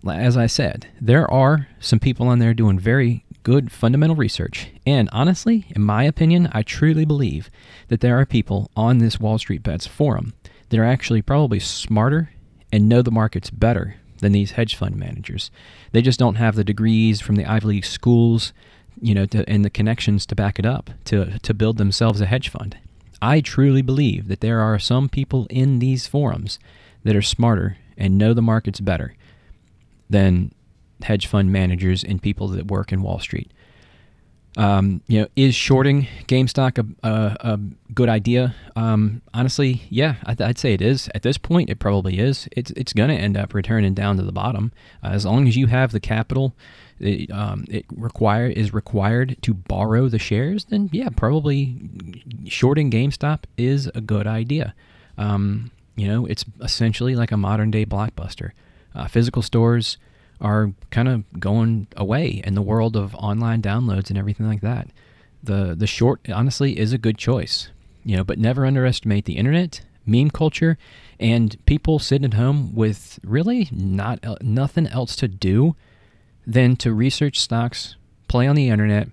[0.08, 4.70] as I said, there are some people on there doing very good fundamental research.
[4.88, 7.52] And honestly, in my opinion, I truly believe
[7.89, 10.34] that there are people on this Wall Street Bets forum
[10.70, 12.32] that are actually probably smarter
[12.74, 15.52] and know the markets better than these hedge fund managers.
[15.91, 18.52] They just don't have the degrees from the Ivy League schools,
[19.00, 22.26] you know, to, and the connections to back it up to to build themselves a
[22.26, 22.78] hedge fund.
[23.22, 26.58] I truly believe that there are some people in these forums
[27.04, 29.14] that are smarter and know the markets better
[30.10, 30.52] than
[31.04, 33.52] hedge fund managers and people that work in Wall Street.
[34.58, 37.60] Um, you know, is shorting GameStop a, a, a
[37.93, 38.56] good idea?
[38.78, 41.10] Um, honestly, yeah, I, would say it is.
[41.14, 42.48] At this point, it probably is.
[42.54, 44.72] It's it's going to end up returning down to the bottom
[45.04, 46.56] uh, as long as you have the capital.
[47.00, 50.66] It, um, it require is required to borrow the shares.
[50.66, 51.76] Then yeah, probably
[52.46, 54.74] shorting GameStop is a good idea.
[55.18, 58.52] Um, you know, it's essentially like a modern day blockbuster.
[58.93, 59.98] Uh, physical stores
[60.42, 64.90] are kind of going away in the world of online downloads and everything like that.
[65.44, 67.70] The the short honestly is a good choice.
[68.04, 70.78] You know, but never underestimate the internet, meme culture,
[71.20, 75.76] and people sitting at home with really not nothing else to do
[76.46, 77.96] than to research stocks,
[78.28, 79.08] play on the internet,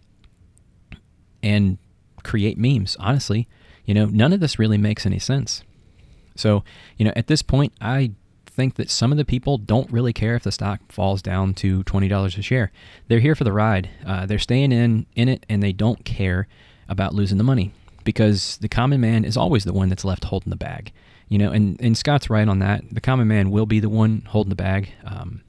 [1.42, 1.78] and
[2.22, 2.96] create memes.
[3.00, 3.48] Honestly,
[3.86, 5.62] you know, none of this really makes any sense.
[6.36, 6.64] So,
[6.98, 8.12] you know, at this point, I
[8.54, 11.82] think that some of the people don't really care if the stock falls down to
[11.84, 12.70] $20 a share.
[13.08, 13.88] They're here for the ride.
[14.06, 16.46] Uh, they're staying in in it and they don't care
[16.88, 17.72] about losing the money
[18.04, 20.92] because the common man is always the one that's left holding the bag.
[21.28, 22.82] You know, and, and Scott's right on that.
[22.92, 24.92] The common man will be the one holding the bag.
[25.04, 25.40] Um,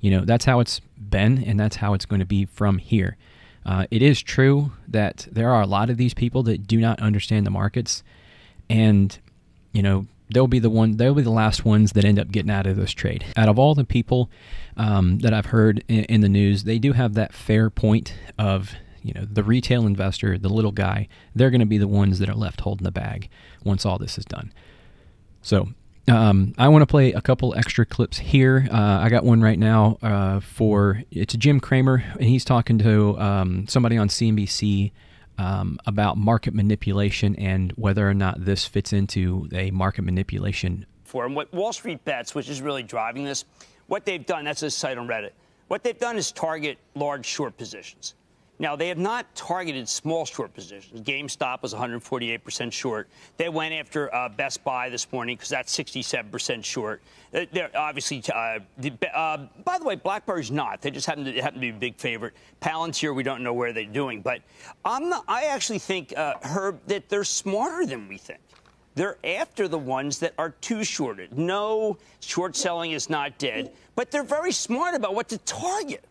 [0.00, 3.16] you know, that's how it's been and that's how it's going to be from here.
[3.64, 7.00] Uh, it is true that there are a lot of these people that do not
[7.00, 8.02] understand the markets
[8.68, 9.18] and
[9.72, 12.50] you know they'll be the one they'll be the last ones that end up getting
[12.50, 14.30] out of this trade out of all the people
[14.76, 18.72] um, that i've heard in, in, the news they do have that fair point of
[19.02, 22.28] you know the retail investor the little guy they're going to be the ones that
[22.28, 23.28] are left holding the bag
[23.64, 24.52] once all this is done
[25.40, 25.68] so
[26.08, 28.66] um, I want to play a couple extra clips here.
[28.70, 33.16] Uh, I got one right now uh, for it's Jim Cramer, and he's talking to
[33.20, 34.90] um, somebody on CNBC
[35.38, 40.86] um, about market manipulation and whether or not this fits into a market manipulation.
[41.04, 43.44] For what Wall Street Bets, which is really driving this,
[43.86, 45.32] what they've done, that's a site on Reddit.
[45.68, 48.14] What they've done is target large short positions.
[48.62, 51.02] Now, they have not targeted small short positions.
[51.02, 53.08] GameStop was 148% short.
[53.36, 57.02] They went after uh, Best Buy this morning because that's 67% short.
[57.32, 58.60] They're obviously, uh,
[59.12, 60.80] uh, by the way, BlackBerry's not.
[60.80, 62.34] They just happen to, happen to be a big favorite.
[62.60, 64.22] Palantir, we don't know where they're doing.
[64.22, 64.42] But
[64.84, 68.38] not, I actually think, uh, Herb, that they're smarter than we think.
[68.94, 71.36] They're after the ones that are too shorted.
[71.36, 76.04] No, short selling is not dead, but they're very smart about what to target.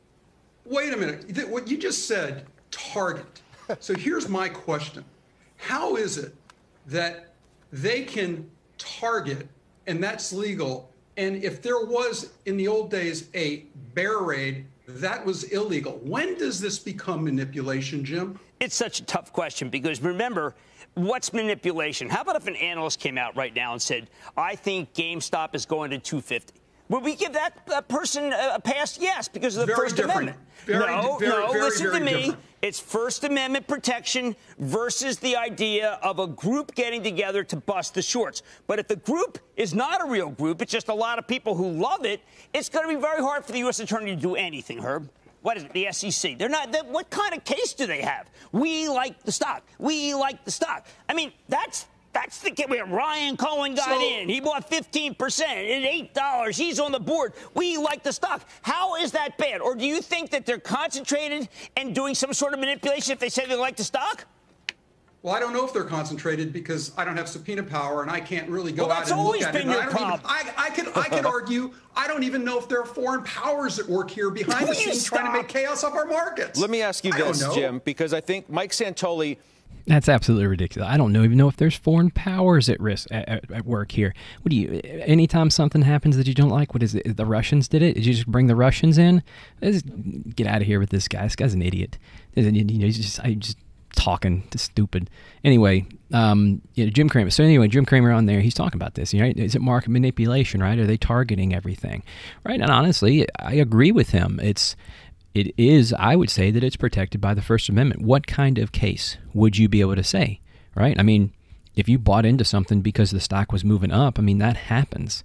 [0.66, 1.50] Wait a minute.
[1.50, 3.26] What you just said, target.
[3.80, 5.06] So here's my question
[5.56, 6.36] How is it
[6.88, 7.34] that
[7.72, 9.48] they can target
[9.88, 10.92] and that's legal?
[11.16, 16.02] And if there was in the old days a bear raid, that was illegal.
[16.04, 18.40] When does this become manipulation, Jim?
[18.60, 20.56] It's such a tough question because remember,
[20.96, 22.10] what's manipulation?
[22.10, 25.66] How about if an analyst came out right now and said, I think GameStop is
[25.66, 26.61] going to 250?
[26.92, 29.00] Would we give that uh, person a pass?
[29.00, 30.24] Yes, because of the very First different.
[30.24, 30.38] Amendment.
[30.66, 32.12] Very, no, very, no, very, listen to me.
[32.12, 32.40] Different.
[32.62, 38.02] It's First Amendment protection versus the idea of a group getting together to bust the
[38.02, 38.44] shorts.
[38.68, 41.56] But if the group is not a real group, it's just a lot of people
[41.56, 42.20] who love it,
[42.54, 43.80] it's going to be very hard for the U.S.
[43.80, 45.10] Attorney to do anything, Herb
[45.42, 46.38] what is it, the SEC?
[46.38, 46.72] They're not.
[46.72, 48.30] They, what kind of case do they have?
[48.52, 49.64] We like the stock.
[49.80, 50.86] We like the stock.
[51.10, 54.28] I mean, that's that's the kid where Ryan Cohen got so, in.
[54.28, 56.56] He bought 15% at $8.
[56.56, 57.34] He's on the board.
[57.56, 58.48] We like the stock.
[58.62, 59.62] How is that bad?
[59.62, 61.48] Or do you think that they're concentrated
[61.78, 64.26] and doing some sort of manipulation if they say they like the stock?
[65.24, 68.20] Well, I don't know if they're concentrated because I don't have subpoena power and I
[68.20, 69.68] can't really go well, out and look at it.
[69.68, 72.88] I, even, I, I, could I could argue I don't even know if there are
[72.88, 76.60] foreign powers at work here behind the scenes trying to make chaos of our markets.
[76.60, 79.38] Let me ask you this, Jim, because I think Mike Santoli–
[79.86, 80.90] that's absolutely ridiculous.
[80.90, 83.92] I don't know even know if there's foreign powers at risk at, at, at, work
[83.92, 84.14] here.
[84.42, 84.82] What do you?
[84.84, 87.18] Anytime something happens that you don't like, what is it?
[87.18, 87.94] The Russians did it.
[87.96, 89.24] Did you just bring the Russians in?
[89.62, 89.86] Just
[90.36, 91.24] get out of here with this guy.
[91.24, 91.98] This guy's an idiot.
[92.36, 93.58] You know, he's just I just
[93.96, 95.10] talking to stupid.
[95.44, 97.30] Anyway, um, you know, Jim Cramer.
[97.30, 99.14] So anyway, Jim Cramer on there, he's talking about this.
[99.14, 99.38] Right?
[99.38, 100.62] Is it market manipulation?
[100.62, 100.78] Right?
[100.78, 102.04] Are they targeting everything?
[102.44, 102.60] Right?
[102.60, 104.40] And honestly, I agree with him.
[104.42, 104.76] It's
[105.34, 108.02] it is, I would say, that it's protected by the First Amendment.
[108.02, 110.40] What kind of case would you be able to say,
[110.76, 111.00] right?
[111.00, 111.34] I mean,
[111.76, 115.24] if you bought into something because the stock was moving up, I mean, that happens,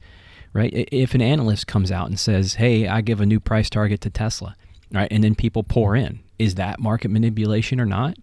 [0.53, 0.73] right?
[0.73, 4.11] If an analyst comes out and says, hey, I give a new price target to
[4.11, 4.57] Tesla,
[4.93, 8.17] right, and then people pour in, is that market manipulation or not?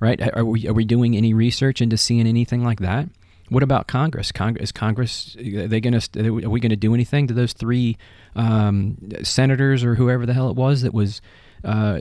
[0.00, 0.20] Right?
[0.36, 3.08] Are we, are we doing any research into seeing anything like that?
[3.50, 4.32] What about Congress?
[4.32, 5.36] Congress is Congress?
[5.36, 6.28] Are they going to?
[6.44, 7.96] Are we going to do anything to those three
[8.34, 11.20] um, senators or whoever the hell it was that was
[11.62, 12.00] uh,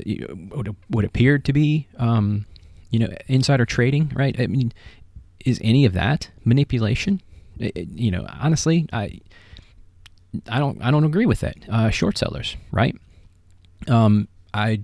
[0.87, 2.45] what appeared to be, um,
[2.91, 4.11] you know, insider trading?
[4.15, 4.39] Right?
[4.39, 4.71] I mean,
[5.45, 7.21] is any of that manipulation?
[7.59, 9.19] It, you know, honestly, I
[10.47, 11.57] I don't I don't agree with that.
[11.69, 12.95] Uh, short sellers, right?
[13.87, 14.81] Um, I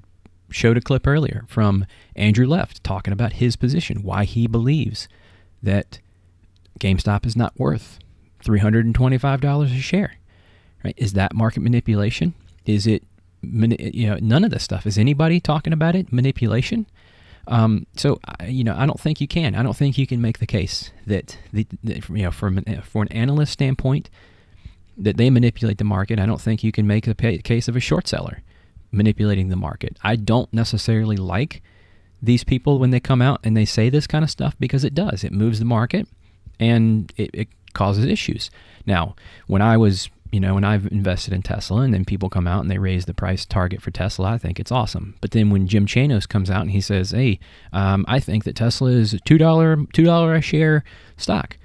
[0.51, 1.85] showed a clip earlier from
[2.15, 5.07] Andrew Left talking about his position, why he believes
[5.61, 5.99] that
[6.79, 7.99] GameStop is not worth
[8.43, 10.15] $325 a share.
[10.83, 10.95] Right?
[10.97, 12.33] Is that market manipulation?
[12.65, 13.03] Is it
[13.41, 16.85] you know none of this stuff is anybody talking about it manipulation?
[17.47, 19.55] Um, so you know I don't think you can.
[19.55, 23.07] I don't think you can make the case that the, you know from for an
[23.09, 24.09] analyst standpoint
[24.97, 26.19] that they manipulate the market.
[26.19, 28.43] I don't think you can make the case of a short seller
[28.91, 29.97] manipulating the market.
[30.03, 31.61] I don't necessarily like
[32.21, 34.93] these people when they come out and they say this kind of stuff because it
[34.93, 35.23] does.
[35.23, 36.07] It moves the market
[36.59, 38.49] and it, it causes issues.
[38.85, 39.15] Now,
[39.47, 42.61] when I was you know, when I've invested in Tesla and then people come out
[42.61, 45.15] and they raise the price target for Tesla, I think it's awesome.
[45.21, 47.39] But then when Jim Chanos comes out and he says, "Hey,
[47.73, 50.83] um, I think that Tesla is a two dollar two dollar a share
[51.17, 51.57] stock,"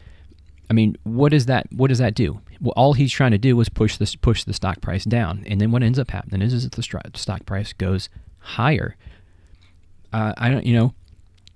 [0.71, 2.41] I mean, what does that what does that do?
[2.61, 5.61] Well, all he's trying to do is push this push the stock price down, and
[5.61, 8.97] then what ends up happening is, is that the stock price goes higher.
[10.13, 10.95] Uh, I don't, you know,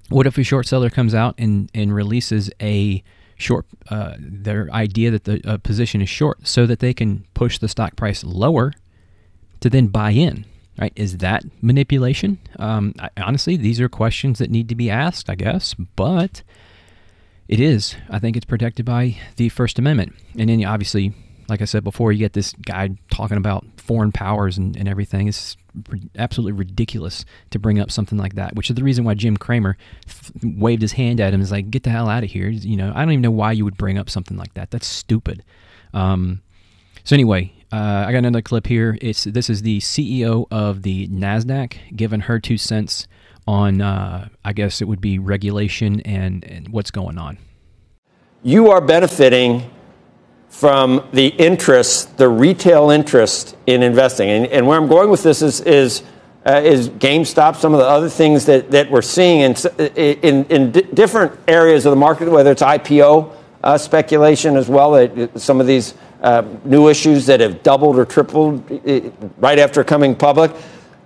[0.09, 3.03] what if a short seller comes out and and releases a
[3.39, 7.59] short uh, their idea that the uh, position is short so that they can push
[7.59, 8.72] the stock price lower
[9.61, 10.45] to then buy in
[10.80, 10.93] right?
[10.95, 12.39] Is that manipulation?
[12.59, 16.43] Um, I, honestly these are questions that need to be asked i guess but
[17.49, 17.97] it is.
[18.11, 20.14] I think it's protected by the first amendment.
[20.39, 21.14] And then obviously
[21.49, 25.28] like I said before, you get this guy talking about foreign powers and, and everything.
[25.28, 25.57] It's
[26.16, 29.76] absolutely ridiculous to bring up something like that, which is the reason why Jim Cramer
[30.07, 31.40] f- waved his hand at him.
[31.40, 32.49] Is like, get the hell out of here.
[32.49, 34.70] You know, I don't even know why you would bring up something like that.
[34.70, 35.42] That's stupid.
[35.94, 36.42] Um,
[37.05, 38.99] so anyway, uh, I got another clip here.
[39.01, 43.09] It's this is the CEO of the Nasdaq giving her two cents
[43.46, 47.38] on, uh, I guess it would be regulation and, and what's going on.
[48.42, 49.68] You are benefiting
[50.59, 54.28] from the interest, the retail interest in investing.
[54.28, 56.02] And, and where I'm going with this is, is
[56.44, 59.54] uh, is GameStop, some of the other things that, that we're seeing in,
[59.94, 63.32] in, in different areas of the market, whether it's IPO
[63.62, 68.04] uh, speculation as well, that some of these uh, new issues that have doubled or
[68.04, 70.50] tripled uh, right after coming public.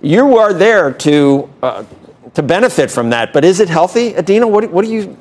[0.00, 1.84] You are there to uh,
[2.32, 4.50] to benefit from that, but is it healthy, Adena?
[4.50, 5.18] What, what do you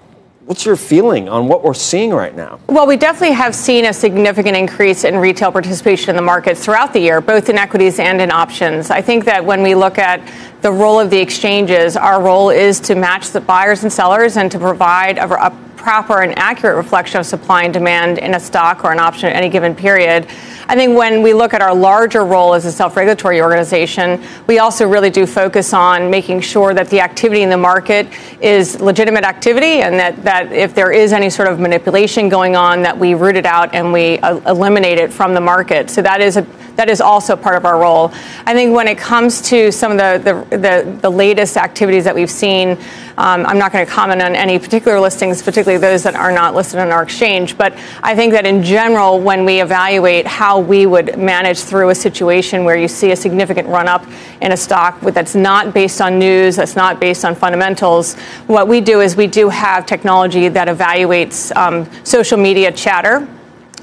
[0.52, 2.60] What's your feeling on what we're seeing right now?
[2.68, 6.91] Well, we definitely have seen a significant increase in retail participation in the markets throughout
[6.91, 8.91] the year, both in equities and in options.
[8.91, 10.20] I think that when we look at
[10.62, 14.51] the role of the exchanges, our role is to match the buyers and sellers and
[14.51, 18.86] to provide a, a proper and accurate reflection of supply and demand in a stock
[18.86, 20.28] or an option at any given period.
[20.68, 24.59] I think when we look at our larger role as a self regulatory organization, we
[24.59, 28.07] also really do focus on making sure that the activity in the market
[28.39, 32.84] is legitimate activity and that, that if there is any sort of manipulation going on,
[32.84, 35.89] that we root it out and we uh, eliminate it from the market.
[35.89, 36.45] So that is a
[36.76, 38.11] that is also part of our role.
[38.45, 42.15] I think when it comes to some of the, the, the, the latest activities that
[42.15, 42.78] we've seen,
[43.17, 46.55] um, I'm not going to comment on any particular listings, particularly those that are not
[46.55, 47.57] listed on our exchange.
[47.57, 51.95] But I think that in general, when we evaluate how we would manage through a
[51.95, 54.05] situation where you see a significant run up
[54.41, 58.15] in a stock that's not based on news, that's not based on fundamentals,
[58.47, 63.28] what we do is we do have technology that evaluates um, social media chatter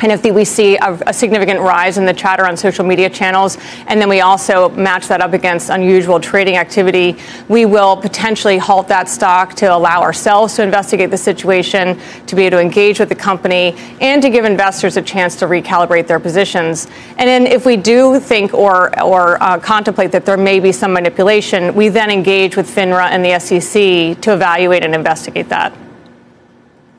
[0.01, 3.59] and if we see a, a, significant rise in the chatter on social media channels,
[3.87, 7.17] and then we also match that up against unusual trading activity,
[7.49, 12.45] we will potentially halt that stock to allow ourselves to investigate the situation, to be
[12.45, 16.21] able to engage with the company, and to give investors a chance to recalibrate their
[16.21, 16.87] positions.
[17.17, 20.93] And then if we do think or, or uh, contemplate that there may be some
[20.93, 25.73] manipulation, we then engage with FINRA and the SEC to evaluate and investigate that.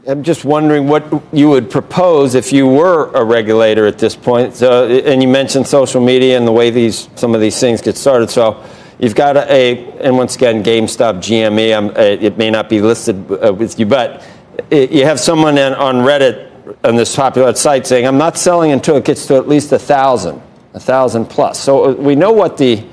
[0.10, 4.56] I'm just wondering what you would propose if you were a regulator at this point.
[4.56, 7.96] So, and you mentioned social media and the way these some of these things get
[7.96, 8.32] started.
[8.32, 8.66] So,
[8.98, 11.78] you've got a, a and once again, GameStop, GME.
[11.78, 14.26] Um, it may not be listed uh, with you, but
[14.72, 16.50] you have someone in, on Reddit
[16.84, 19.80] on this popular site saying, "I'm not selling until it gets to at least a
[19.80, 20.42] thousand,
[20.74, 22.84] a thousand plus." So uh, we know what the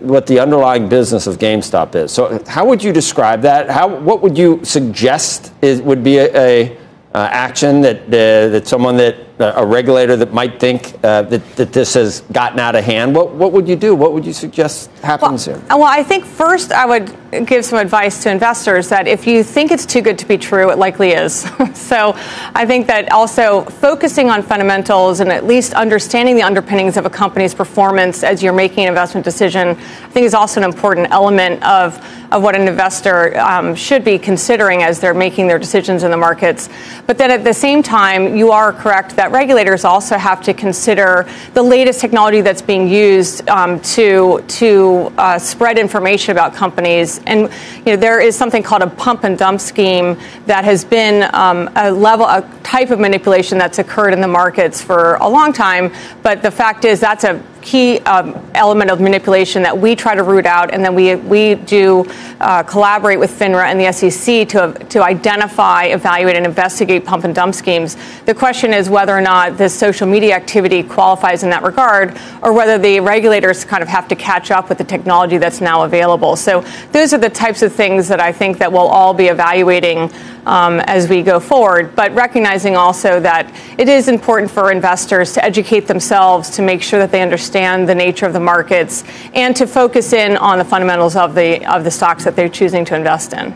[0.00, 2.10] what the underlying business of GameStop is.
[2.12, 3.70] So, how would you describe that?
[3.70, 6.78] How what would you suggest is would be a, a
[7.14, 11.56] uh, action that uh, that someone that uh, a regulator that might think uh, that,
[11.56, 13.94] that this has gotten out of hand, what, what would you do?
[13.94, 15.66] What would you suggest happens well, here?
[15.68, 17.14] Well, I think first I would
[17.44, 20.70] give some advice to investors that if you think it's too good to be true,
[20.70, 21.40] it likely is.
[21.74, 22.14] so
[22.54, 27.10] I think that also focusing on fundamentals and at least understanding the underpinnings of a
[27.10, 31.62] company's performance as you're making an investment decision, I think is also an important element
[31.62, 36.10] of of what an investor um, should be considering as they're making their decisions in
[36.10, 36.68] the markets.
[37.06, 41.26] But then at the same time, you are correct that regulators also have to consider
[41.54, 47.20] the latest technology that's being used um, to to uh, spread information about companies.
[47.26, 47.50] And
[47.84, 51.70] you know, there is something called a pump and dump scheme that has been um,
[51.76, 55.92] a level, a type of manipulation that's occurred in the markets for a long time.
[56.22, 60.22] But the fact is, that's a key um, element of manipulation that we try to
[60.22, 62.06] root out, and then we we do
[62.40, 67.34] uh, collaborate with FINRA and the SEC to to identify, evaluate, and investigate pump and
[67.34, 67.96] dump schemes.
[68.24, 72.52] The question is whether or not this social media activity qualifies in that regard, or
[72.52, 76.36] whether the regulators kind of have to catch up with the technology that's now available.
[76.36, 80.12] So those are the types of things that I think that we'll all be evaluating
[80.46, 85.44] um, as we go forward, but recognizing also that it is important for investors to
[85.44, 89.02] educate themselves to make sure that they understand the nature of the markets
[89.34, 92.84] and to focus in on the fundamentals of the of the stocks that they're choosing
[92.84, 93.54] to invest in.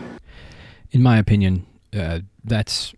[0.91, 2.93] In my opinion, uh, that's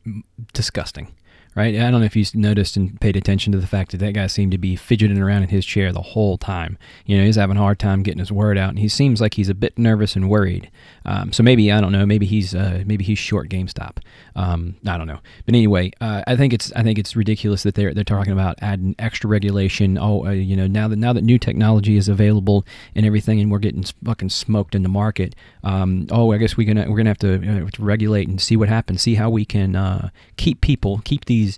[0.53, 1.13] disgusting
[1.55, 1.75] right?
[1.75, 4.27] I don't know if you noticed and paid attention to the fact that that guy
[4.27, 6.77] seemed to be fidgeting around in his chair the whole time.
[7.05, 9.35] You know, he's having a hard time getting his word out, and he seems like
[9.35, 10.71] he's a bit nervous and worried.
[11.05, 12.05] Um, so maybe I don't know.
[12.05, 13.97] Maybe he's uh, maybe he's short GameStop.
[14.35, 15.19] Um, I don't know.
[15.45, 18.57] But anyway, uh, I think it's I think it's ridiculous that they're they're talking about
[18.61, 19.97] adding extra regulation.
[19.97, 22.65] Oh, uh, you know, now that now that new technology is available
[22.95, 25.35] and everything, and we're getting fucking smoked in the market.
[25.63, 28.57] Um, oh, I guess we're gonna we're gonna have to, uh, to regulate and see
[28.57, 29.01] what happens.
[29.01, 31.57] See how we can uh, keep people keep these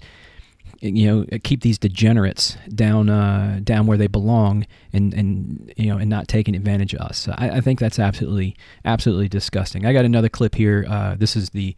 [0.81, 5.97] you know keep these degenerates down uh, down where they belong and and you know
[5.97, 7.27] and not taking advantage of us.
[7.29, 9.85] I, I think that's absolutely absolutely disgusting.
[9.85, 10.85] I got another clip here.
[10.87, 11.75] Uh, this is the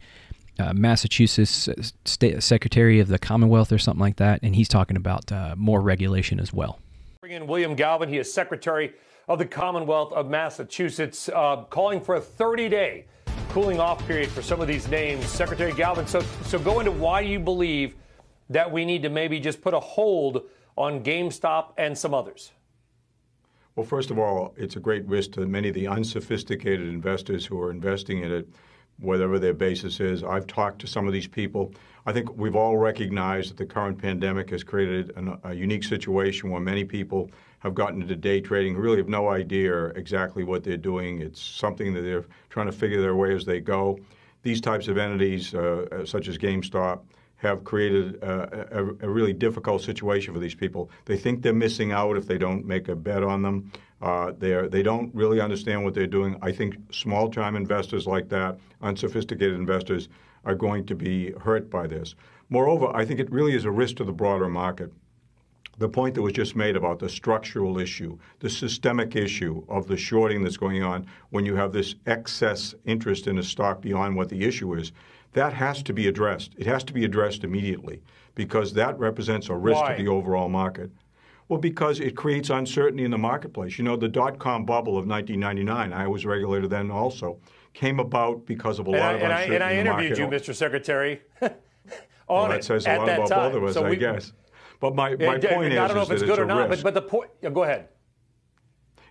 [0.58, 1.68] uh, Massachusetts
[2.04, 5.80] State Secretary of the Commonwealth or something like that, and he's talking about uh, more
[5.80, 6.80] regulation as well.
[7.20, 8.08] Bring in William Galvin.
[8.08, 8.94] He is Secretary
[9.28, 13.04] of the Commonwealth of Massachusetts, uh, calling for a 30-day
[13.50, 15.26] cooling off period for some of these names.
[15.26, 17.94] Secretary Galvin, so so go into why you believe
[18.50, 20.42] that we need to maybe just put a hold
[20.76, 22.52] on GameStop and some others.
[23.74, 27.60] Well, first of all, it's a great risk to many of the unsophisticated investors who
[27.60, 28.48] are investing in it,
[28.98, 30.24] whatever their basis is.
[30.24, 31.72] I've talked to some of these people.
[32.06, 36.50] I think we've all recognized that the current pandemic has created an, a unique situation
[36.50, 37.30] where many people
[37.60, 41.20] have gotten into day trading who really have no idea exactly what they're doing.
[41.20, 43.98] It's something that they're trying to figure their way as they go.
[44.42, 47.00] These types of entities, uh, such as GameStop,
[47.38, 50.90] have created a, a, a, really difficult situation for these people.
[51.04, 53.70] They think they're missing out if they don't make a bet on them.
[54.02, 56.36] Uh, they they don't really understand what they're doing.
[56.42, 60.08] I think small time investors like that, unsophisticated investors,
[60.44, 62.14] are going to be hurt by this.
[62.48, 64.92] Moreover, I think it really is a risk to the broader market.
[65.78, 69.96] The point that was just made about the structural issue, the systemic issue of the
[69.96, 74.28] shorting that's going on when you have this excess interest in a stock beyond what
[74.28, 74.90] the issue is
[75.32, 76.52] that has to be addressed.
[76.56, 78.02] It has to be addressed immediately
[78.34, 79.94] because that represents a risk Why?
[79.96, 80.90] to the overall market.
[81.48, 83.78] Well, because it creates uncertainty in the marketplace.
[83.78, 87.38] You know, the dot com bubble of 1999, I was regulator then also,
[87.72, 89.76] came about because of a and lot I, of and uncertainty I, and I in
[89.76, 90.46] the interviewed market.
[90.48, 90.56] you, Mr.
[90.56, 91.50] Secretary, on
[92.28, 93.52] well, it that says a at lot that about time.
[93.52, 94.32] both of us, so I we, guess.
[94.80, 96.68] But my, my Yeah, point I is, don't know is if it's good or not,
[96.68, 97.30] but, but the point.
[97.42, 97.88] Go ahead.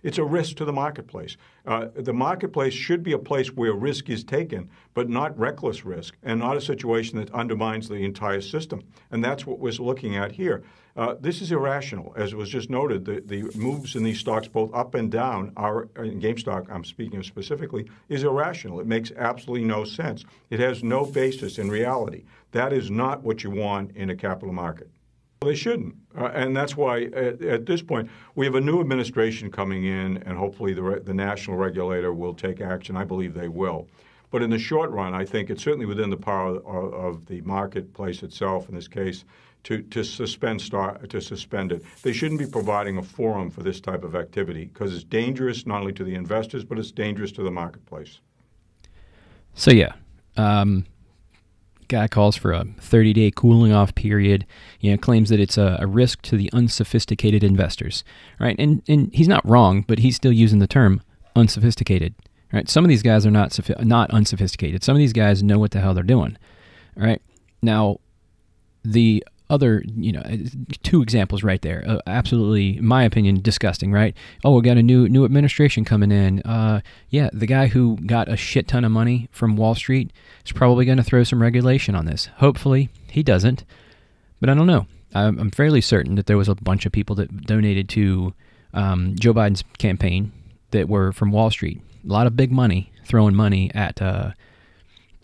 [0.08, 1.36] It's a risk to the marketplace.
[1.66, 6.16] Uh, the marketplace should be a place where risk is taken, but not reckless risk,
[6.22, 8.82] and not a situation that undermines the entire system.
[9.10, 10.62] And that's what we're looking at here.
[10.96, 13.04] Uh, this is irrational, as was just noted.
[13.04, 16.70] The, the moves in these stocks, both up and down, are in GameStop.
[16.70, 18.80] I'm speaking of specifically, is irrational.
[18.80, 20.24] It makes absolutely no sense.
[20.48, 22.24] It has no basis in reality.
[22.52, 24.88] That is not what you want in a capital market.
[25.42, 25.94] They shouldn't.
[26.18, 30.16] Uh, and that's why, at, at, this point, we have a new administration coming in,
[30.18, 32.96] and hopefully the, re- the national regulator will take action.
[32.96, 33.86] I believe they will.
[34.30, 37.40] But in the short run, I think it's certainly within the power of, of the
[37.42, 39.24] marketplace itself, in this case,
[39.64, 41.84] to, to suspend start, to suspend it.
[42.02, 45.80] They shouldn't be providing a forum for this type of activity because it's dangerous not
[45.80, 48.20] only to the investors, but it's dangerous to the marketplace.
[49.54, 49.92] So yeah,
[50.36, 50.84] um,
[51.88, 54.46] guy calls for a 30 day cooling off period.
[54.80, 58.04] You know, claims that it's a, a, risk to the unsophisticated investors,
[58.38, 58.56] right?
[58.58, 61.02] And and he's not wrong, but he's still using the term
[61.34, 62.14] unsophisticated,
[62.52, 62.68] right?
[62.68, 64.84] Some of these guys are not not unsophisticated.
[64.84, 66.36] Some of these guys know what the hell they're doing,
[66.94, 67.20] right?
[67.62, 67.98] Now,
[68.84, 70.22] the other, you know,
[70.82, 71.84] two examples right there.
[71.86, 73.92] Uh, absolutely, in my opinion, disgusting.
[73.92, 74.14] Right?
[74.44, 76.40] Oh, we got a new new administration coming in.
[76.42, 76.80] Uh,
[77.10, 80.12] yeah, the guy who got a shit ton of money from Wall Street
[80.44, 82.26] is probably going to throw some regulation on this.
[82.36, 83.64] Hopefully, he doesn't.
[84.40, 84.86] But I don't know.
[85.14, 88.34] I'm, I'm fairly certain that there was a bunch of people that donated to
[88.74, 90.32] um, Joe Biden's campaign
[90.70, 91.80] that were from Wall Street.
[92.04, 94.32] A lot of big money throwing money at uh,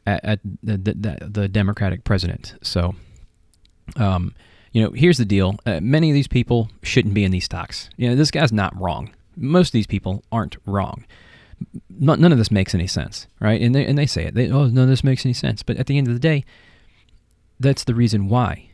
[0.06, 2.54] at, at the, the the Democratic president.
[2.62, 2.94] So
[3.96, 4.34] um,
[4.72, 5.56] you know, here's the deal.
[5.64, 7.88] Uh, many of these people shouldn't be in these stocks.
[7.96, 9.14] You know, this guy's not wrong.
[9.36, 11.04] Most of these people aren't wrong.
[11.88, 13.60] None of this makes any sense, right?
[13.60, 14.34] And they and they say it.
[14.34, 15.62] They, oh, of this makes any sense.
[15.62, 16.44] But at the end of the day,
[17.60, 18.68] that's the reason why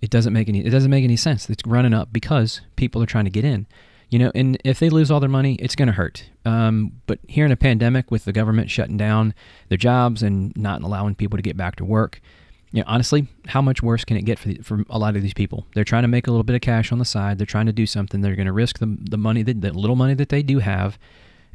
[0.00, 0.64] it doesn't make any.
[0.64, 1.48] It doesn't make any sense.
[1.50, 3.66] It's running up because people are trying to get in.
[4.08, 6.24] You know, and if they lose all their money, it's going to hurt.
[6.44, 9.34] Um, but here in a pandemic, with the government shutting down
[9.68, 12.20] their jobs and not allowing people to get back to work,
[12.72, 15.22] you know, honestly, how much worse can it get for, the, for a lot of
[15.22, 15.66] these people?
[15.74, 17.38] They're trying to make a little bit of cash on the side.
[17.38, 18.20] They're trying to do something.
[18.20, 20.98] They're going to risk the, the money, that, the little money that they do have.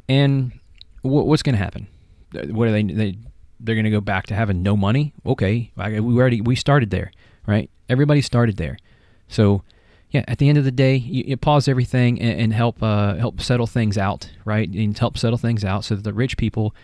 [0.08, 0.52] And
[1.02, 1.88] what, what's going to happen?
[2.32, 3.16] What are they, they
[3.60, 5.14] they're going to go back to having no money?
[5.24, 7.12] Okay, we already we started there,
[7.46, 7.70] right?
[7.88, 8.76] Everybody started there.
[9.28, 9.62] So,
[10.10, 13.14] yeah, at the end of the day, you, you pause everything and, and help uh,
[13.14, 14.68] help settle things out, right?
[14.68, 16.74] And help settle things out so that the rich people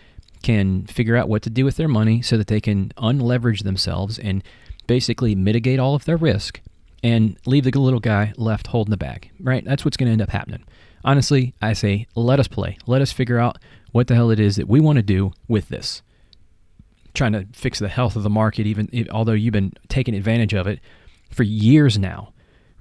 [0.43, 4.19] can figure out what to do with their money so that they can unleverage themselves
[4.19, 4.43] and
[4.87, 6.61] basically mitigate all of their risk
[7.03, 9.65] and leave the little guy left holding the bag, right?
[9.65, 10.65] That's what's going to end up happening.
[11.05, 12.79] Honestly, I say let us play.
[12.87, 13.59] Let us figure out
[13.93, 16.03] what the hell it is that we want to do with this.
[17.15, 20.67] Trying to fix the health of the market, even although you've been taking advantage of
[20.67, 20.81] it
[21.31, 22.32] for years now,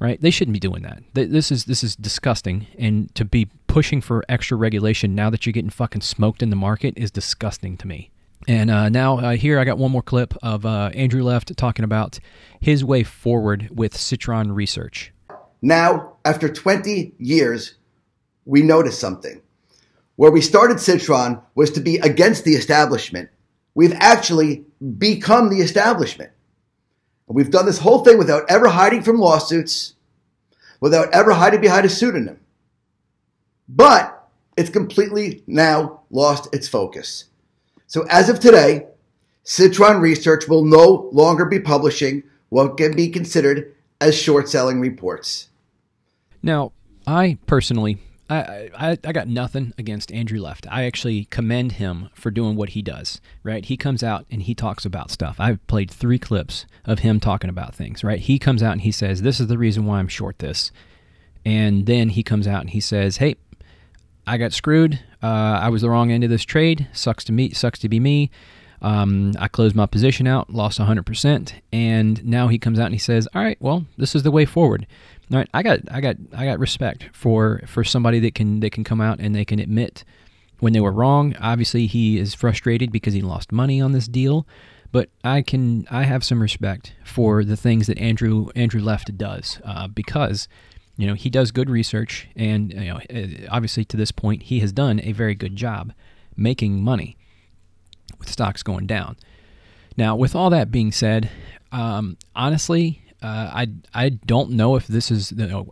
[0.02, 0.20] right?
[0.20, 1.04] They shouldn't be doing that.
[1.14, 5.54] This is this is disgusting, and to be pushing for extra regulation now that you're
[5.54, 8.10] getting fucking smoked in the market is disgusting to me.
[8.48, 11.86] And uh, now uh, here I got one more clip of uh, Andrew Left talking
[11.86, 12.20] about
[12.60, 15.14] his way forward with Citron Research.
[15.62, 17.76] Now, after 20 years,
[18.46, 19.42] we noticed something.
[20.16, 23.30] Where we started Citron was to be against the establishment.
[23.76, 24.66] We've actually
[24.98, 26.32] become the establishment.
[27.28, 29.94] We've done this whole thing without ever hiding from lawsuits,
[30.80, 32.40] without ever hiding behind a pseudonym.
[33.70, 37.26] But it's completely now lost its focus.
[37.88, 38.88] So as of today,
[39.44, 45.50] Citron Research will no longer be publishing what can be considered as short selling reports.
[46.44, 46.74] Now,
[47.08, 47.98] I personally
[48.32, 50.66] I, I, I got nothing against Andrew Left.
[50.72, 53.66] I actually commend him for doing what he does, right?
[53.66, 55.36] He comes out and he talks about stuff.
[55.38, 58.20] I've played three clips of him talking about things, right?
[58.20, 60.72] He comes out and he says, This is the reason why I'm short this.
[61.44, 63.36] And then he comes out and he says, Hey,
[64.26, 65.02] I got screwed.
[65.22, 66.88] Uh, I was the wrong end of this trade.
[66.94, 67.52] Sucks to me.
[67.52, 68.32] Sucks to be me.
[68.82, 73.00] Um, I closed my position out, lost 100%, and now he comes out and he
[73.00, 74.88] says, "All right, well, this is the way forward."
[75.32, 78.72] All right, I got, I got, I got respect for for somebody that can that
[78.72, 80.04] can come out and they can admit
[80.60, 81.36] when they were wrong.
[81.40, 84.48] Obviously, he is frustrated because he lost money on this deal,
[84.92, 89.60] but I can, I have some respect for the things that Andrew Andrew Left does
[89.64, 90.48] uh, because
[90.98, 94.60] you know he does good research and you know uh, obviously to this point he
[94.60, 95.94] has done a very good job
[96.36, 97.18] making money
[98.22, 99.18] with stocks going down.
[99.98, 101.30] Now, with all that being said,
[101.72, 105.72] um, honestly, uh, I I don't know if this is you know,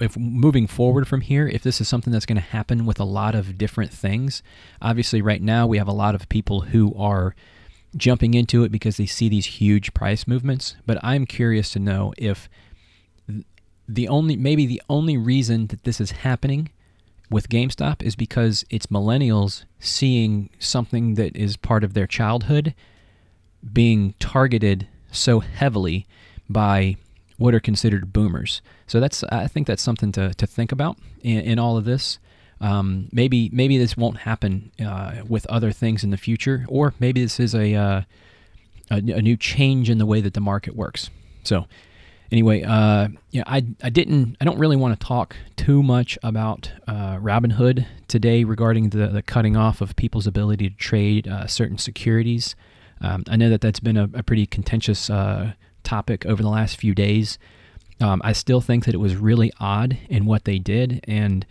[0.00, 3.04] if moving forward from here, if this is something that's going to happen with a
[3.04, 4.42] lot of different things.
[4.82, 7.36] Obviously, right now we have a lot of people who are
[7.96, 10.74] jumping into it because they see these huge price movements.
[10.84, 12.48] But I'm curious to know if
[13.86, 16.70] the only maybe the only reason that this is happening
[17.30, 22.74] with GameStop is because it's millennials seeing something that is part of their childhood
[23.72, 26.06] being targeted so heavily
[26.48, 26.96] by
[27.38, 28.62] what are considered boomers.
[28.86, 32.18] So that's I think that's something to, to think about in, in all of this.
[32.60, 37.20] Um, maybe maybe this won't happen uh, with other things in the future, or maybe
[37.20, 38.02] this is a, uh,
[38.90, 41.10] a, a new change in the way that the market works.
[41.42, 41.66] So
[42.34, 46.72] anyway, uh, yeah, I, I didn't, I don't really want to talk too much about
[46.88, 51.78] uh, Robinhood today regarding the, the cutting off of people's ability to trade uh, certain
[51.78, 52.56] securities.
[53.00, 55.52] Um, I know that that's been a, a pretty contentious uh,
[55.84, 57.38] topic over the last few days.
[58.00, 61.46] Um, I still think that it was really odd in what they did, and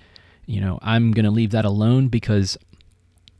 [0.45, 2.57] you know, I'm going to leave that alone because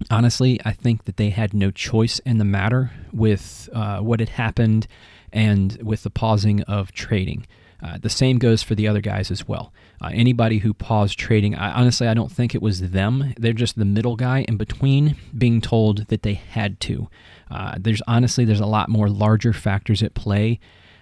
[0.10, 4.30] honestly, I think that they had no choice in the matter with uh, what had
[4.30, 4.88] happened
[5.34, 7.45] and with the pausing of trading.
[7.84, 9.73] Uh, the same goes for the other guys as well.
[10.01, 13.34] Uh, anybody who paused trading, I, honestly, I don't think it was them.
[13.38, 17.09] They're just the middle guy in between being told that they had to.
[17.51, 20.61] Uh, there's honestly, there's a lot more larger factors at play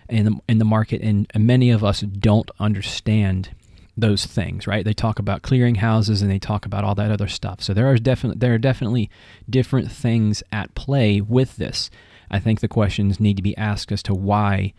[0.10, 3.50] in the, in the market, and, and many of us don't understand
[3.96, 4.84] those things, right?
[4.84, 7.62] They talk about clearing houses and they talk about all that other stuff.
[7.62, 9.10] So there are definitely there are definitely
[9.50, 11.90] different things at play with this.
[12.32, 14.74] I think the questions need to be asked as to why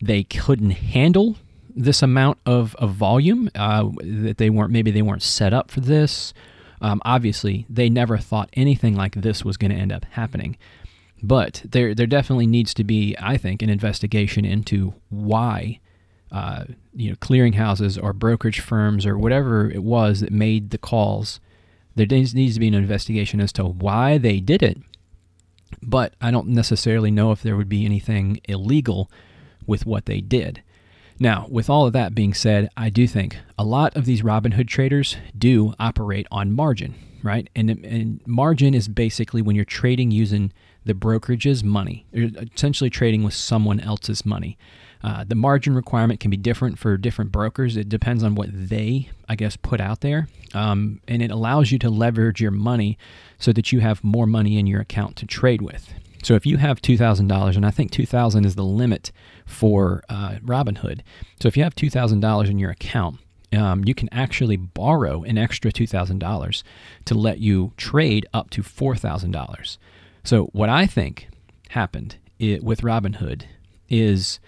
[0.00, 1.36] they couldn't handle
[1.76, 3.50] this amount of, of volume.
[3.54, 6.32] Uh, that they weren't maybe they weren't set up for this.
[6.80, 10.56] Um, obviously, they never thought anything like this was going to end up happening.
[11.22, 15.80] But there there definitely needs to be, I think, an investigation into why.
[16.32, 21.40] Uh, you know, clearinghouses or brokerage firms or whatever it was that made the calls.
[21.94, 24.78] There needs, needs to be an investigation as to why they did it
[25.82, 29.10] but I don't necessarily know if there would be anything illegal
[29.66, 30.62] with what they did.
[31.18, 34.68] Now, with all of that being said, I do think a lot of these Robinhood
[34.68, 37.48] traders do operate on margin, right?
[37.56, 40.52] And, and margin is basically when you're trading using
[40.84, 44.58] the brokerage's money, you're essentially trading with someone else's money.
[45.06, 47.76] Uh, the margin requirement can be different for different brokers.
[47.76, 50.26] It depends on what they, I guess, put out there.
[50.52, 52.98] Um, and it allows you to leverage your money
[53.38, 55.94] so that you have more money in your account to trade with.
[56.24, 59.12] So if you have $2,000, and I think 2000 is the limit
[59.46, 61.02] for uh, Robinhood.
[61.40, 63.20] So if you have $2,000 in your account,
[63.52, 66.62] um, you can actually borrow an extra $2,000
[67.04, 69.78] to let you trade up to $4,000.
[70.24, 71.28] So what I think
[71.68, 73.44] happened it, with Robinhood
[73.88, 74.40] is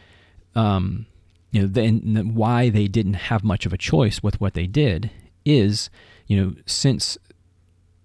[0.55, 1.07] um,
[1.51, 5.11] you know, then why they didn't have much of a choice with what they did
[5.45, 5.89] is,
[6.27, 7.17] you know, since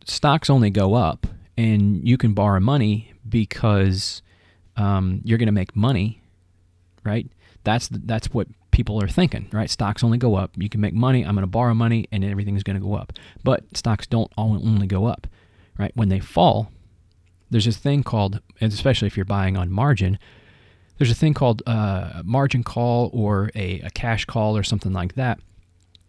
[0.05, 1.27] stocks only go up
[1.57, 4.21] and you can borrow money because
[4.77, 6.21] um, you're going to make money,
[7.03, 7.27] right?
[7.63, 9.69] That's that's what people are thinking, right?
[9.69, 10.51] Stocks only go up.
[10.55, 11.23] You can make money.
[11.23, 13.13] I'm going to borrow money, and everything is going to go up.
[13.43, 15.27] But stocks don't only go up,
[15.77, 15.91] right?
[15.95, 16.71] When they fall,
[17.49, 20.17] there's this thing called, especially if you're buying on margin,
[21.04, 25.16] there's a thing called uh, margin call or a, a cash call or something like
[25.16, 25.38] that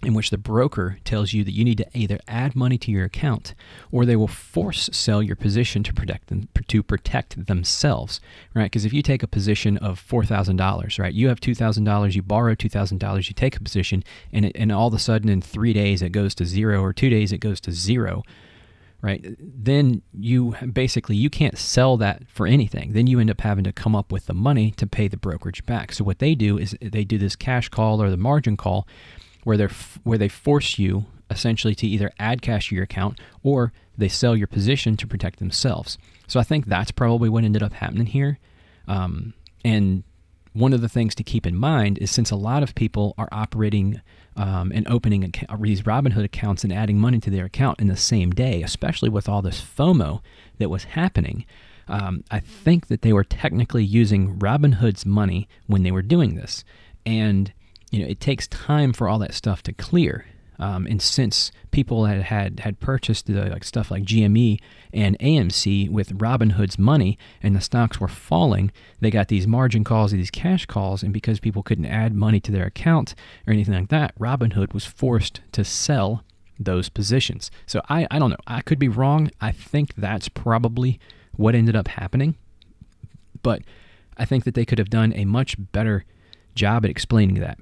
[0.05, 3.05] in which the broker tells you that you need to either add money to your
[3.05, 3.55] account
[3.91, 8.21] or they will force sell your position to protect them to protect themselves
[8.55, 8.67] right?
[8.67, 13.29] Because if you take a position of $4000 right you have $2000 you borrow $2000
[13.29, 16.11] you take a position and, it, and all of a sudden in three days it
[16.11, 18.23] goes to zero or two days it goes to zero
[19.05, 23.65] right then you basically you can't sell that for anything then you end up having
[23.65, 26.57] to come up with the money to pay the brokerage back so what they do
[26.57, 28.89] is they do this cash call or the margin call
[29.45, 29.71] where they're
[30.03, 34.37] where they force you essentially to either add cash to your account or they sell
[34.37, 35.99] your position to protect themselves.
[36.27, 38.39] So I think that's probably what ended up happening here.
[38.89, 39.35] Um,
[39.65, 40.03] and
[40.53, 43.29] one of the things to keep in mind is since a lot of people are
[43.33, 44.01] operating
[44.37, 48.31] um, and opening these Robinhood accounts and adding money to their account in the same
[48.31, 50.21] day, especially with all this FOMO
[50.59, 51.45] that was happening,
[51.89, 56.65] um, I think that they were technically using Robinhood's money when they were doing this.
[57.05, 57.53] And
[57.91, 60.27] you know, it takes time for all that stuff to clear.
[60.59, 64.61] Um, and since people had had, had purchased the, like stuff like GME
[64.93, 70.13] and AMC with Robinhood's money, and the stocks were falling, they got these margin calls,
[70.13, 73.15] these cash calls, and because people couldn't add money to their account
[73.47, 76.23] or anything like that, Robinhood was forced to sell
[76.59, 77.51] those positions.
[77.67, 78.37] So I, I don't know.
[78.47, 79.31] I could be wrong.
[79.41, 81.01] I think that's probably
[81.37, 82.37] what ended up happening,
[83.43, 83.63] but
[84.17, 86.05] I think that they could have done a much better
[86.55, 87.59] job at explaining that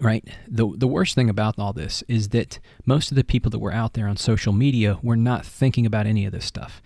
[0.00, 0.26] right?
[0.48, 3.72] The the worst thing about all this is that most of the people that were
[3.72, 6.82] out there on social media were not thinking about any of this stuff.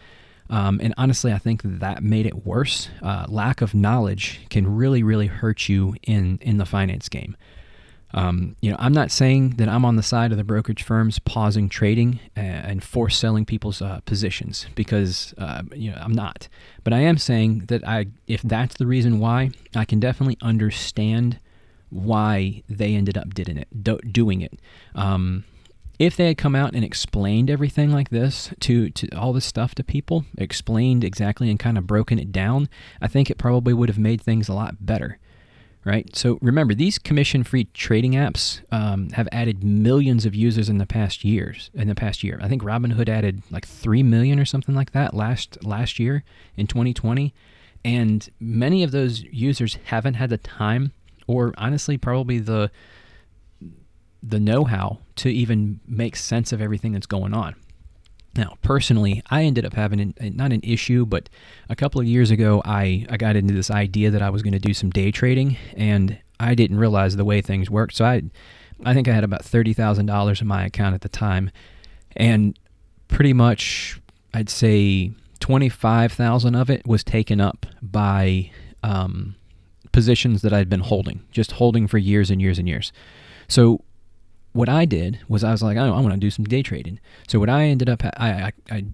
[0.49, 2.89] Um, and honestly, I think that made it worse.
[3.01, 7.37] Uh, lack of knowledge can really, really hurt you in in the finance game.
[8.13, 11.21] Um, you know, I'm not saying that I'm on the side of the brokerage firms
[11.21, 16.49] pausing trading and force selling people's uh, positions because uh, you know I'm not.
[16.83, 21.39] But I am saying that I, if that's the reason why, I can definitely understand
[21.91, 24.61] why they ended up did it, do, doing it.
[24.95, 25.45] Um,
[26.01, 29.75] if they had come out and explained everything like this to, to all this stuff
[29.75, 32.71] to people, explained exactly and kind of broken it down,
[33.03, 35.19] I think it probably would have made things a lot better.
[35.85, 36.15] Right.
[36.15, 41.25] So remember, these commission-free trading apps um, have added millions of users in the past
[41.25, 41.71] years.
[41.73, 45.15] In the past year, I think Robinhood added like three million or something like that
[45.15, 46.23] last last year
[46.55, 47.33] in 2020,
[47.83, 50.93] and many of those users haven't had the time
[51.31, 52.71] or honestly probably the
[54.23, 57.55] the know-how to even make sense of everything that's going on.
[58.37, 61.29] Now, personally, I ended up having an, not an issue, but
[61.69, 64.53] a couple of years ago, I, I got into this idea that I was going
[64.53, 67.97] to do some day trading, and I didn't realize the way things worked.
[67.97, 68.23] So I,
[68.85, 71.51] I think I had about thirty thousand dollars in my account at the time,
[72.15, 72.59] and
[73.09, 74.01] pretty much,
[74.33, 78.51] I'd say twenty-five thousand of it was taken up by
[78.83, 79.35] um,
[79.93, 82.93] positions that I'd been holding, just holding for years and years and years.
[83.49, 83.83] So
[84.53, 87.01] what I did was I was like, oh, I want to do some day trading.
[87.29, 88.85] So what I ended up, I, I, I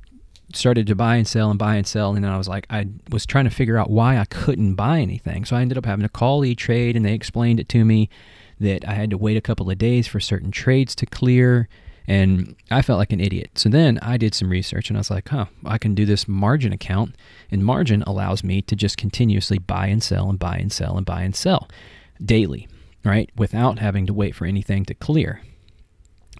[0.52, 2.88] started to buy and sell and buy and sell, and then I was like, I
[3.10, 5.44] was trying to figure out why I couldn't buy anything.
[5.44, 8.08] So I ended up having to call E Trade, and they explained it to me
[8.60, 11.68] that I had to wait a couple of days for certain trades to clear.
[12.08, 13.50] And I felt like an idiot.
[13.56, 16.28] So then I did some research and I was like, huh, I can do this
[16.28, 17.16] margin account.
[17.50, 21.04] And margin allows me to just continuously buy and sell and buy and sell and
[21.04, 21.68] buy and sell
[22.24, 22.68] daily,
[23.04, 23.30] right?
[23.36, 25.42] Without having to wait for anything to clear.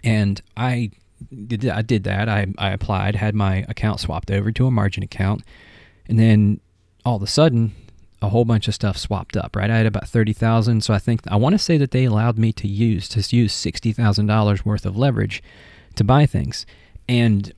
[0.04, 0.92] And I
[1.46, 2.28] did, I did that.
[2.28, 5.42] I, I applied, had my account swapped over to a margin account.
[6.08, 6.60] And then
[7.04, 7.74] all of a sudden,
[8.27, 9.70] a whole bunch of stuff swapped up, right?
[9.70, 10.83] I had about 30,000.
[10.83, 13.55] So I think I want to say that they allowed me to use to use
[13.55, 15.43] $60,000 worth of leverage
[15.95, 16.66] to buy things.
[17.09, 17.53] And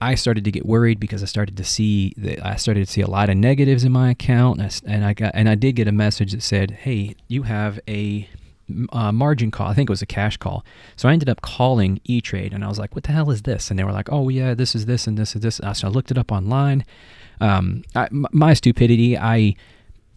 [0.00, 3.02] I started to get worried because I started to see that I started to see
[3.02, 5.76] a lot of negatives in my account, and I, and I got and I did
[5.76, 8.28] get a message that said, "Hey, you have a
[8.92, 9.68] uh, margin call.
[9.68, 10.64] I think it was a cash call.
[10.96, 13.42] So I ended up calling E Trade, and I was like, "What the hell is
[13.42, 15.86] this?" And they were like, "Oh yeah, this is this and this is this." So
[15.86, 16.84] I looked it up online.
[17.40, 19.54] Um, I, my stupidity, I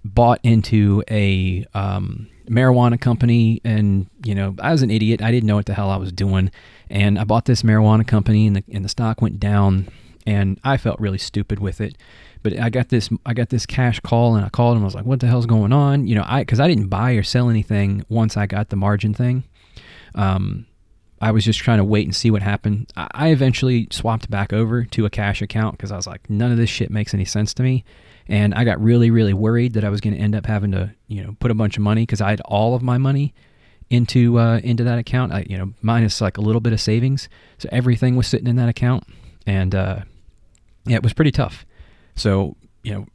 [0.06, 5.22] bought into a um, marijuana company, and you know I was an idiot.
[5.22, 6.51] I didn't know what the hell I was doing,
[6.89, 9.88] and I bought this marijuana company, and the and the stock went down,
[10.26, 11.97] and I felt really stupid with it.
[12.43, 14.84] But I got this I got this cash call, and I called him.
[14.84, 17.14] I was like, "What the hell's going on?" You know, I because I didn't buy
[17.14, 19.43] or sell anything once I got the margin thing.
[20.14, 20.68] Um,
[21.26, 22.91] I was just trying to wait and see what happened.
[22.95, 26.57] I eventually swapped back over to a cash account because I was like, none of
[26.57, 27.84] this shit makes any sense to me
[28.28, 30.93] and I got really really worried that I was going to end up having to
[31.07, 33.34] you know put a bunch of money because I had all of my money
[33.89, 35.32] into uh, into that account.
[35.32, 38.55] I, you know, minus like a little bit of savings, so everything was sitting in
[38.55, 39.03] that account,
[39.45, 39.99] and uh,
[40.86, 41.65] yeah, it was pretty tough.
[42.15, 43.05] So you know,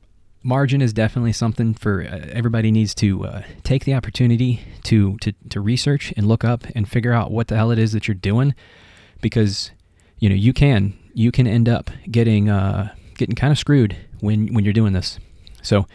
[0.43, 5.33] margin is definitely something for uh, everybody needs to uh, take the opportunity to to
[5.49, 8.15] to research and look up and figure out what the hell it is that you're
[8.15, 8.55] doing,
[9.21, 9.71] because
[10.19, 14.53] you know you can you can end up getting uh, getting kind of screwed when
[14.55, 15.19] when you're doing this.
[15.63, 15.87] So,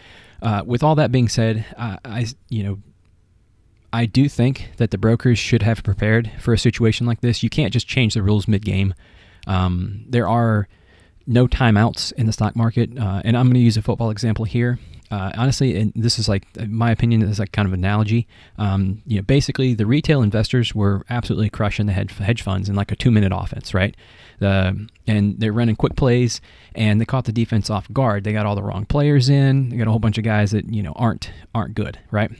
[0.42, 2.78] uh, with all that being said, I, you know
[3.92, 7.42] I do think that the brokers should have prepared for a situation like this.
[7.42, 8.94] You can't just change the rules mid game.
[9.46, 10.68] Um, there are
[11.26, 12.96] no timeouts in the stock market.
[12.98, 14.78] Uh, and I'm going to use a football example here.
[15.10, 18.26] Uh, honestly, and this is like my opinion is like kind of analogy.
[18.58, 22.90] Um, you know, basically the retail investors were absolutely crushing the hedge funds in like
[22.90, 23.96] a two minute offense, right?
[24.40, 26.40] The and they're running quick plays,
[26.74, 28.24] and they caught the defense off guard.
[28.24, 29.68] They got all the wrong players in.
[29.68, 32.30] They got a whole bunch of guys that you know aren't aren't good, right?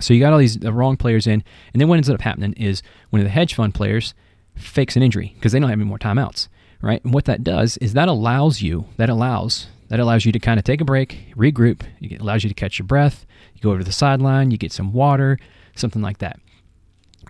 [0.00, 2.54] So you got all these the wrong players in, and then what ends up happening
[2.54, 4.14] is one of the hedge fund players
[4.56, 6.48] fakes an injury because they don't have any more timeouts,
[6.86, 7.02] right?
[7.04, 10.58] And what that does is that allows you that allows that allows you to kind
[10.58, 11.82] of take a break, regroup.
[12.00, 13.26] It allows you to catch your breath.
[13.54, 15.38] You go over to the sideline, you get some water,
[15.74, 16.40] something like that,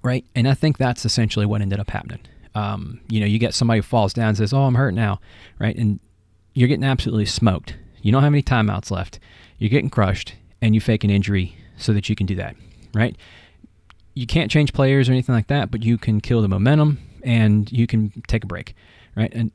[0.02, 0.24] right?
[0.34, 2.20] And I think that's essentially what ended up happening.
[2.54, 5.20] Um, you know, you get somebody who falls down and says, "Oh, I'm hurt now,"
[5.58, 5.76] right?
[5.76, 6.00] And
[6.54, 7.76] you're getting absolutely smoked.
[8.02, 9.18] You don't have any timeouts left.
[9.58, 12.56] You're getting crushed, and you fake an injury so that you can do that,
[12.94, 13.16] right?
[14.14, 17.70] You can't change players or anything like that, but you can kill the momentum and
[17.70, 18.74] you can take a break,
[19.16, 19.32] right?
[19.34, 19.50] And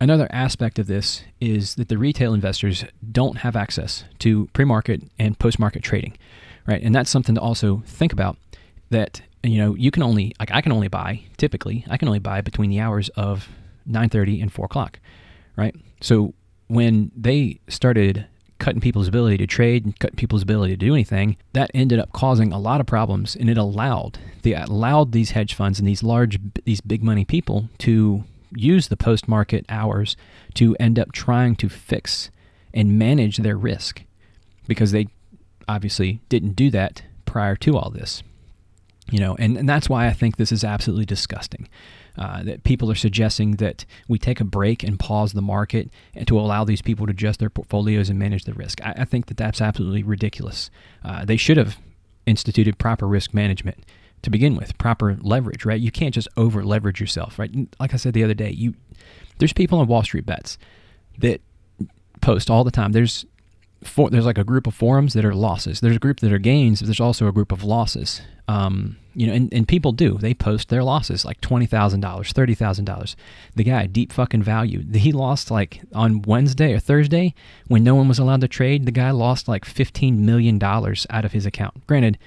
[0.00, 5.38] another aspect of this is that the retail investors don't have access to pre-market and
[5.38, 6.16] post-market trading,
[6.66, 6.82] right?
[6.82, 8.36] And that's something to also think about.
[8.90, 12.20] That you know you can only like I can only buy typically I can only
[12.20, 13.48] buy between the hours of
[13.88, 15.00] 9:30 and 4 o'clock,
[15.56, 15.74] right?
[16.00, 16.34] So
[16.68, 18.26] when they started
[18.58, 22.12] cutting people's ability to trade and cutting people's ability to do anything, that ended up
[22.12, 26.02] causing a lot of problems, and it allowed the allowed these hedge funds and these
[26.02, 28.24] large these big money people to
[28.56, 30.16] use the post market hours
[30.54, 32.30] to end up trying to fix
[32.72, 34.02] and manage their risk
[34.66, 35.08] because they
[35.68, 38.22] obviously didn't do that prior to all this.
[39.10, 41.68] You know, and, and that's why I think this is absolutely disgusting.
[42.16, 46.28] Uh, that people are suggesting that we take a break and pause the market and
[46.28, 48.80] to allow these people to adjust their portfolios and manage the risk.
[48.82, 50.70] I, I think that that's absolutely ridiculous.
[51.04, 51.76] Uh, they should have
[52.24, 53.84] instituted proper risk management
[54.24, 55.80] to begin with, proper leverage, right?
[55.80, 57.50] You can't just over leverage yourself, right?
[57.78, 58.74] Like I said the other day, you
[59.38, 60.58] there's people on Wall Street bets
[61.18, 61.40] that
[62.20, 62.92] post all the time.
[62.92, 63.26] There's
[64.10, 65.80] there's like a group of forums that are losses.
[65.80, 66.80] There's a group that are gains.
[66.80, 68.22] But there's also a group of losses.
[68.48, 70.18] Um, you know, and, and people do.
[70.18, 73.16] They post their losses, like twenty thousand dollars, thirty thousand dollars.
[73.54, 74.84] The guy, deep fucking value.
[74.92, 77.34] He lost like on Wednesday or Thursday
[77.68, 78.86] when no one was allowed to trade.
[78.86, 81.86] The guy lost like fifteen million dollars out of his account.
[81.86, 82.18] Granted,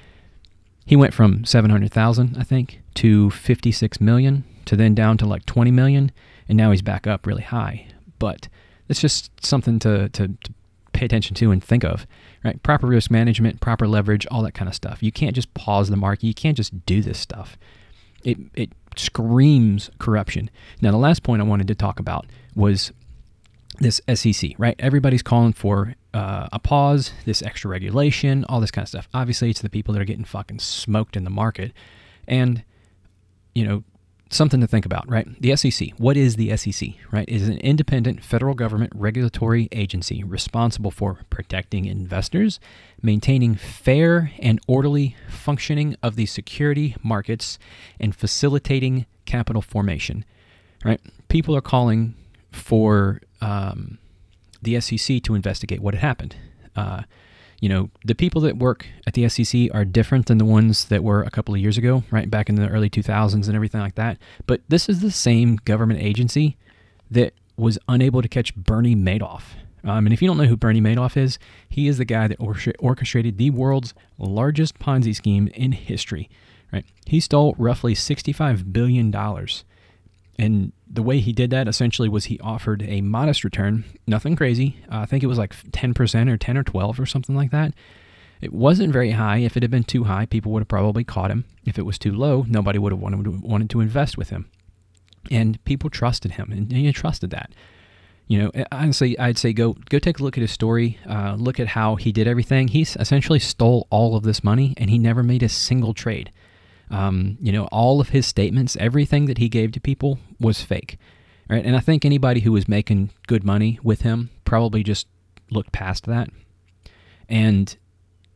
[0.88, 5.18] he went from seven hundred thousand, I think, to fifty six million, to then down
[5.18, 6.12] to like twenty million,
[6.48, 7.88] and now he's back up really high.
[8.18, 8.48] But
[8.88, 10.54] it's just something to, to, to
[10.94, 12.08] pay attention to and think of,
[12.44, 12.64] right?
[12.64, 15.04] Proper risk management, proper leverage, all that kind of stuff.
[15.04, 16.24] You can't just pause the market.
[16.26, 17.58] You can't just do this stuff.
[18.24, 20.50] It it screams corruption.
[20.82, 22.26] Now, the last point I wanted to talk about
[22.56, 22.94] was
[23.80, 24.76] this SEC, right?
[24.80, 29.08] Everybody's calling for uh, a pause, this extra regulation, all this kind of stuff.
[29.14, 31.74] Obviously, it's the people that are getting fucking smoked in the market.
[32.28, 32.64] And,
[33.54, 33.84] you know,
[34.30, 35.28] something to think about, right?
[35.42, 35.90] The SEC.
[35.98, 37.28] What is the SEC, right?
[37.28, 42.60] It is an independent federal government regulatory agency responsible for protecting investors,
[43.02, 47.58] maintaining fair and orderly functioning of the security markets,
[48.00, 50.26] and facilitating capital formation,
[50.84, 51.02] right?
[51.30, 52.16] People are calling
[52.52, 53.98] for um,
[54.62, 56.36] the SEC to investigate what had happened.
[56.76, 57.04] Uh,
[57.60, 61.04] you know, the people that work at the SEC are different than the ones that
[61.04, 63.96] were a couple of years ago, right back in the early 2000s and everything like
[63.96, 64.18] that.
[64.46, 66.56] But this is the same government agency
[67.10, 69.42] that was unable to catch Bernie Madoff.
[69.84, 71.40] Um, and if you don't know who Bernie Madoff is,
[71.70, 72.38] he is the guy that
[72.80, 76.30] orchestrated the world's largest Ponzi scheme in history.
[76.72, 76.86] Right?
[77.06, 79.12] He stole roughly $65 billion
[80.40, 84.78] and the way he did that essentially was he offered a modest return, nothing crazy.
[84.92, 87.74] Uh, I think it was like 10% or 10 or 12 or something like that.
[88.40, 89.38] It wasn't very high.
[89.38, 91.46] If it had been too high, people would have probably caught him.
[91.66, 94.50] If it was too low, nobody would have wanted to, wanted to invest with him.
[95.32, 97.52] And people trusted him, and he trusted that.
[98.28, 101.00] You know, honestly, I'd say go go take a look at his story.
[101.10, 102.68] Uh, look at how he did everything.
[102.68, 106.32] He essentially stole all of this money, and he never made a single trade.
[106.90, 110.98] Um, you know, all of his statements, everything that he gave to people was fake.
[111.50, 111.66] Right?
[111.66, 115.08] And I think anybody who was making good money with him probably just
[115.50, 116.30] looked past that.
[117.30, 117.76] And,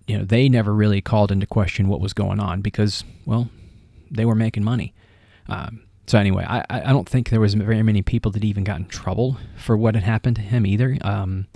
[0.07, 3.49] you know, they never really called into question what was going on because, well,
[4.09, 4.93] they were making money.
[5.47, 8.79] Um, so anyway, I, I don't think there was very many people that even got
[8.79, 10.97] in trouble for what had happened to him either.
[11.01, 11.47] Um,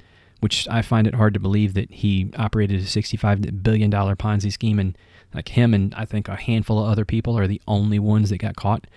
[0.46, 4.78] which I find it hard to believe that he operated a $65 billion Ponzi scheme
[4.78, 4.96] and
[5.36, 8.38] like him and I think a handful of other people are the only ones that
[8.38, 8.88] got caught.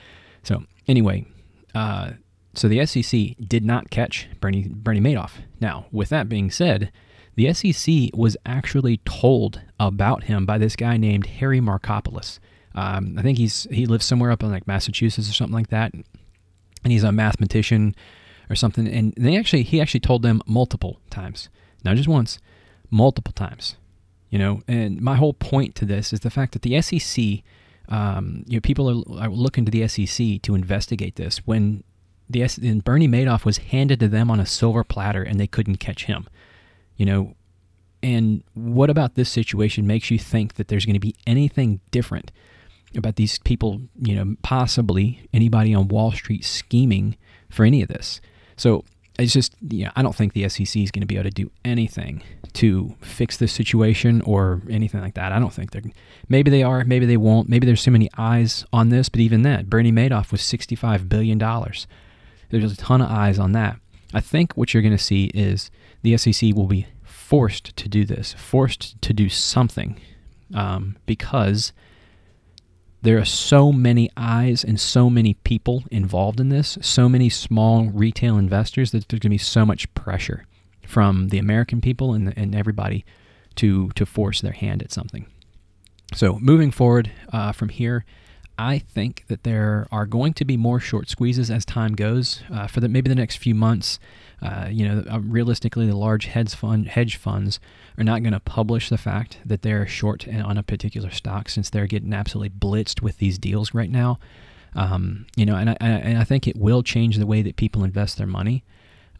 [0.42, 1.26] So anyway,
[1.74, 2.12] uh,
[2.54, 5.32] so the SEC did not catch Bernie Bernie Madoff.
[5.60, 6.90] Now, with that being said,
[7.34, 12.38] the SEC was actually told about him by this guy named Harry Markopolos.
[12.74, 15.92] Um, I think he's he lives somewhere up in like Massachusetts or something like that,
[15.92, 17.94] and he's a mathematician
[18.50, 18.88] or something.
[18.88, 21.48] And they actually, he actually told them multiple times,
[21.84, 22.38] not just once,
[22.90, 23.76] multiple times.
[24.30, 27.42] You know, and my whole point to this is the fact that the SEC,
[27.88, 31.82] um, you know, people are, are looking to the SEC to investigate this when
[32.28, 35.76] the and Bernie Madoff was handed to them on a silver platter and they couldn't
[35.76, 36.28] catch him.
[36.96, 37.34] You know,
[38.02, 42.30] and what about this situation makes you think that there's going to be anything different
[42.96, 47.16] about these people, you know, possibly anybody on Wall Street scheming
[47.48, 48.20] for any of this?
[48.56, 48.84] So
[49.18, 49.54] it's just,
[49.84, 52.22] know, I don't think the SEC is going to be able to do anything
[52.54, 55.32] to fix this situation or anything like that.
[55.32, 55.82] I don't think they're,
[56.28, 57.48] maybe they are, maybe they won't.
[57.48, 61.38] Maybe there's so many eyes on this, but even that, Bernie Madoff was $65 billion.
[61.38, 63.78] There's a ton of eyes on that.
[64.14, 65.70] I think what you're going to see is
[66.02, 70.00] the SEC will be forced to do this, forced to do something,
[70.54, 71.72] um, because
[73.02, 77.86] there are so many eyes and so many people involved in this, so many small
[77.86, 80.46] retail investors that there's going to be so much pressure
[80.86, 83.04] from the American people and, and everybody
[83.56, 85.26] to to force their hand at something.
[86.14, 88.04] So moving forward uh, from here,
[88.58, 92.66] I think that there are going to be more short squeezes as time goes uh,
[92.66, 93.98] for the, maybe the next few months.
[94.40, 97.58] Uh, you know, uh, realistically, the large hedge fund hedge funds
[97.96, 101.70] are not going to publish the fact that they're short on a particular stock since
[101.70, 104.18] they're getting absolutely blitzed with these deals right now.
[104.74, 107.82] Um, you know, and I, and I think it will change the way that people
[107.82, 108.62] invest their money.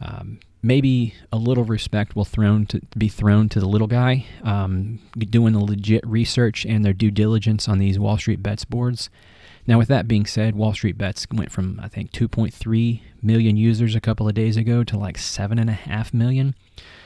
[0.01, 5.01] Um, maybe a little respect will thrown to be thrown to the little guy um,
[5.19, 9.11] doing the legit research and their due diligence on these Wall Street bets boards.
[9.69, 13.95] Now, with that being said, Wall Street Bets went from, I think, 2.3 million users
[13.95, 16.55] a couple of days ago to like 7.5 million.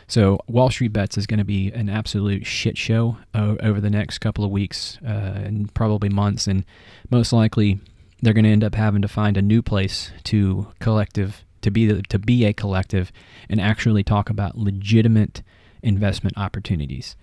[0.06, 4.20] So, Wall Street Bets is going to be an absolute shit show over the next
[4.20, 6.46] couple of weeks uh, and probably months.
[6.46, 6.64] And
[7.10, 7.80] most likely,
[8.22, 12.00] they're going to end up having to find a new place to collective to be
[12.02, 13.10] to be a collective
[13.48, 15.42] and actually talk about legitimate
[15.82, 17.16] investment opportunities.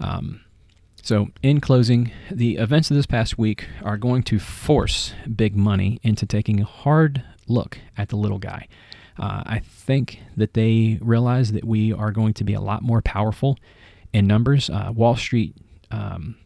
[0.00, 0.40] Um,
[1.02, 5.98] so, in closing, the events of this past week are going to force big money
[6.04, 8.68] into taking a hard look at the little guy.
[9.18, 13.02] Uh, I think that they realize that we are going to be a lot more
[13.02, 13.58] powerful
[14.12, 14.70] in numbers.
[14.70, 15.56] Uh, Wall Street,
[15.90, 16.36] um,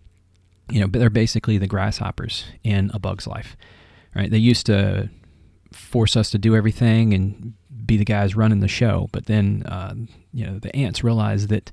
[0.71, 3.59] you know, they're basically the grasshoppers in a bug's life,
[4.15, 4.31] right?
[4.31, 5.11] They used to
[5.71, 7.53] force us to do everything and
[7.85, 9.95] be the guys running the show, but then, uh,
[10.33, 11.73] you know, the ants realize that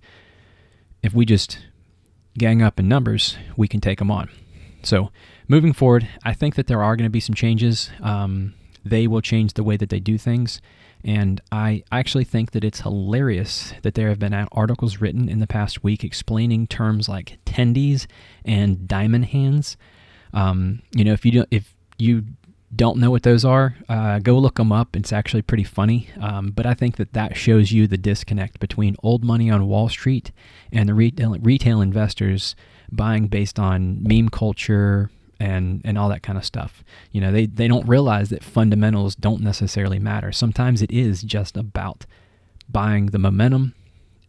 [1.02, 1.60] if we just
[2.38, 4.30] gang up in numbers, we can take them on.
[4.82, 5.12] So,
[5.48, 7.90] moving forward, I think that there are going to be some changes.
[8.02, 8.54] Um,
[8.84, 10.62] they will change the way that they do things.
[11.06, 15.48] And I actually think that it's hilarious that there have been articles written in the
[15.48, 18.08] past week explaining terms like tendies
[18.46, 19.76] and diamond hands.
[20.34, 22.24] Um, you know, if you don't, if you
[22.76, 24.96] don't know what those are, uh, go look them up.
[24.96, 26.10] It's actually pretty funny.
[26.20, 29.90] Um, but I think that that shows you the disconnect between old money on Wall
[29.90, 30.32] Street
[30.72, 32.56] and the retail, retail investors
[32.92, 35.10] buying based on meme culture
[35.40, 36.84] and, and all that kind of stuff.
[37.12, 40.32] You know, they, they don't realize that fundamentals don't necessarily matter.
[40.32, 42.06] Sometimes it is just about
[42.70, 43.76] buying the momentum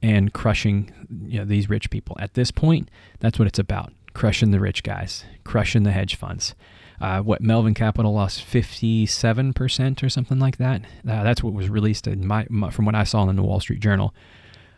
[0.02, 0.92] and crushing
[1.26, 2.16] you know, these rich people.
[2.18, 2.90] At this point,
[3.20, 6.54] that's what it's about crushing the rich guys, crushing the hedge funds
[7.00, 10.82] uh, what Melvin Capital lost 57% or something like that.
[11.08, 13.60] Uh, that's what was released in my, my, from what I saw in the Wall
[13.60, 14.14] Street Journal.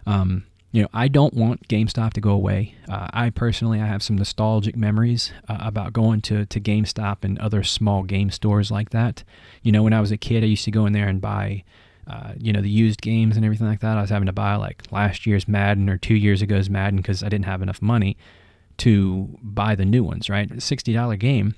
[0.06, 2.74] Um, you know, I don't want GameStop to go away.
[2.88, 7.38] Uh, I personally, I have some nostalgic memories uh, about going to, to GameStop and
[7.38, 9.24] other small game stores like that.
[9.62, 11.64] You know, when I was a kid, I used to go in there and buy,
[12.06, 13.96] uh, you know, the used games and everything like that.
[13.96, 17.22] I was having to buy like last year's Madden or two years ago's Madden because
[17.22, 18.16] I didn't have enough money
[18.78, 20.50] to buy the new ones, right?
[20.50, 21.54] A $60 game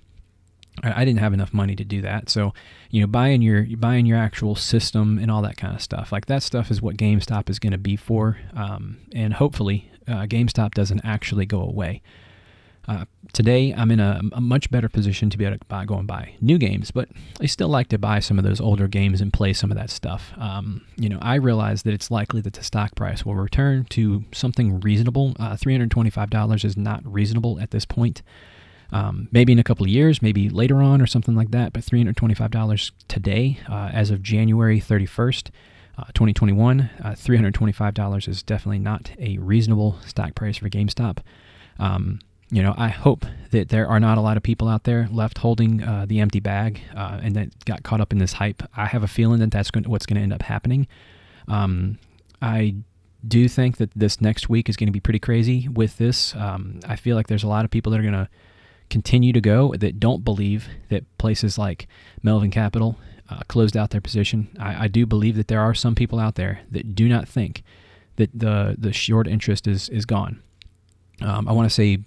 [0.82, 2.28] I didn't have enough money to do that.
[2.28, 2.52] So,
[2.90, 6.26] you know, buying your buying your actual system and all that kind of stuff, like
[6.26, 8.38] that stuff is what GameStop is going to be for.
[8.54, 12.02] Um, and hopefully, uh, GameStop doesn't actually go away.
[12.88, 15.98] Uh, today, I'm in a, a, much better position to be able to buy, go
[15.98, 19.20] and buy new games, but I still like to buy some of those older games
[19.20, 20.32] and play some of that stuff.
[20.38, 24.24] Um, you know, I realize that it's likely that the stock price will return to
[24.32, 25.36] something reasonable.
[25.38, 28.22] Uh, $325 is not reasonable at this point.
[28.90, 31.72] Um, maybe in a couple of years, maybe later on or something like that.
[31.72, 35.50] But $325 today, uh, as of January 31st,
[35.98, 41.18] uh, 2021, uh, $325 is definitely not a reasonable stock price for GameStop.
[41.78, 42.20] Um,
[42.50, 45.38] you know, I hope that there are not a lot of people out there left
[45.38, 48.62] holding uh, the empty bag uh, and that got caught up in this hype.
[48.74, 50.86] I have a feeling that that's going what's going to end up happening.
[51.46, 51.98] Um,
[52.40, 52.76] I
[53.26, 56.34] do think that this next week is going to be pretty crazy with this.
[56.36, 58.28] Um, I feel like there's a lot of people that are going to
[58.90, 61.86] continue to go that don't believe that places like
[62.22, 62.98] Melvin Capital
[63.30, 64.48] uh, closed out their position.
[64.58, 67.62] I, I do believe that there are some people out there that do not think
[68.16, 70.42] that the the short interest is is gone.
[71.20, 71.98] Um, I want to say,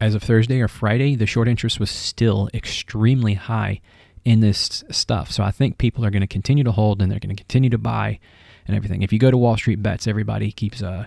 [0.00, 3.80] as of Thursday or Friday, the short interest was still extremely high
[4.24, 5.30] in this stuff.
[5.30, 7.70] So I think people are going to continue to hold and they're going to continue
[7.70, 8.18] to buy
[8.66, 9.02] and everything.
[9.02, 11.06] If you go to Wall Street Bets, everybody keeps uh,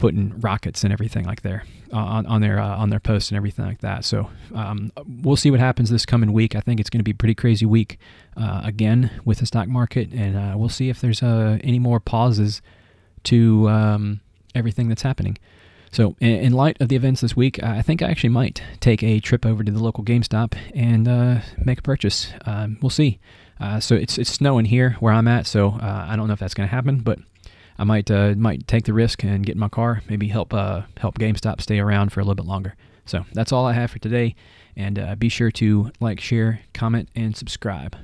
[0.00, 1.62] putting rockets and everything like there
[1.92, 4.04] uh, on, on their uh, on their posts and everything like that.
[4.04, 6.56] So um, we'll see what happens this coming week.
[6.56, 7.98] I think it's going to be a pretty crazy week
[8.36, 12.00] uh, again with the stock market, and uh, we'll see if there's uh, any more
[12.00, 12.62] pauses
[13.24, 14.20] to um,
[14.54, 15.38] everything that's happening.
[15.92, 19.02] So, in, in, light of the events this week, I think I actually might take
[19.02, 22.32] a trip over to the local GameStop and uh, make a purchase.
[22.46, 23.18] Um, we'll see.
[23.80, 26.68] so it's it's snowing here where I'm at, so I don't know if that's going
[26.68, 27.18] to happen, but
[27.80, 30.82] I might uh, might take the risk and get in my car, maybe help uh,
[30.98, 32.76] help GameStop stay around for a little bit longer.
[33.06, 34.34] So that's all I have for today,
[34.76, 37.96] and uh, be sure to like, share, comment, and subscribe.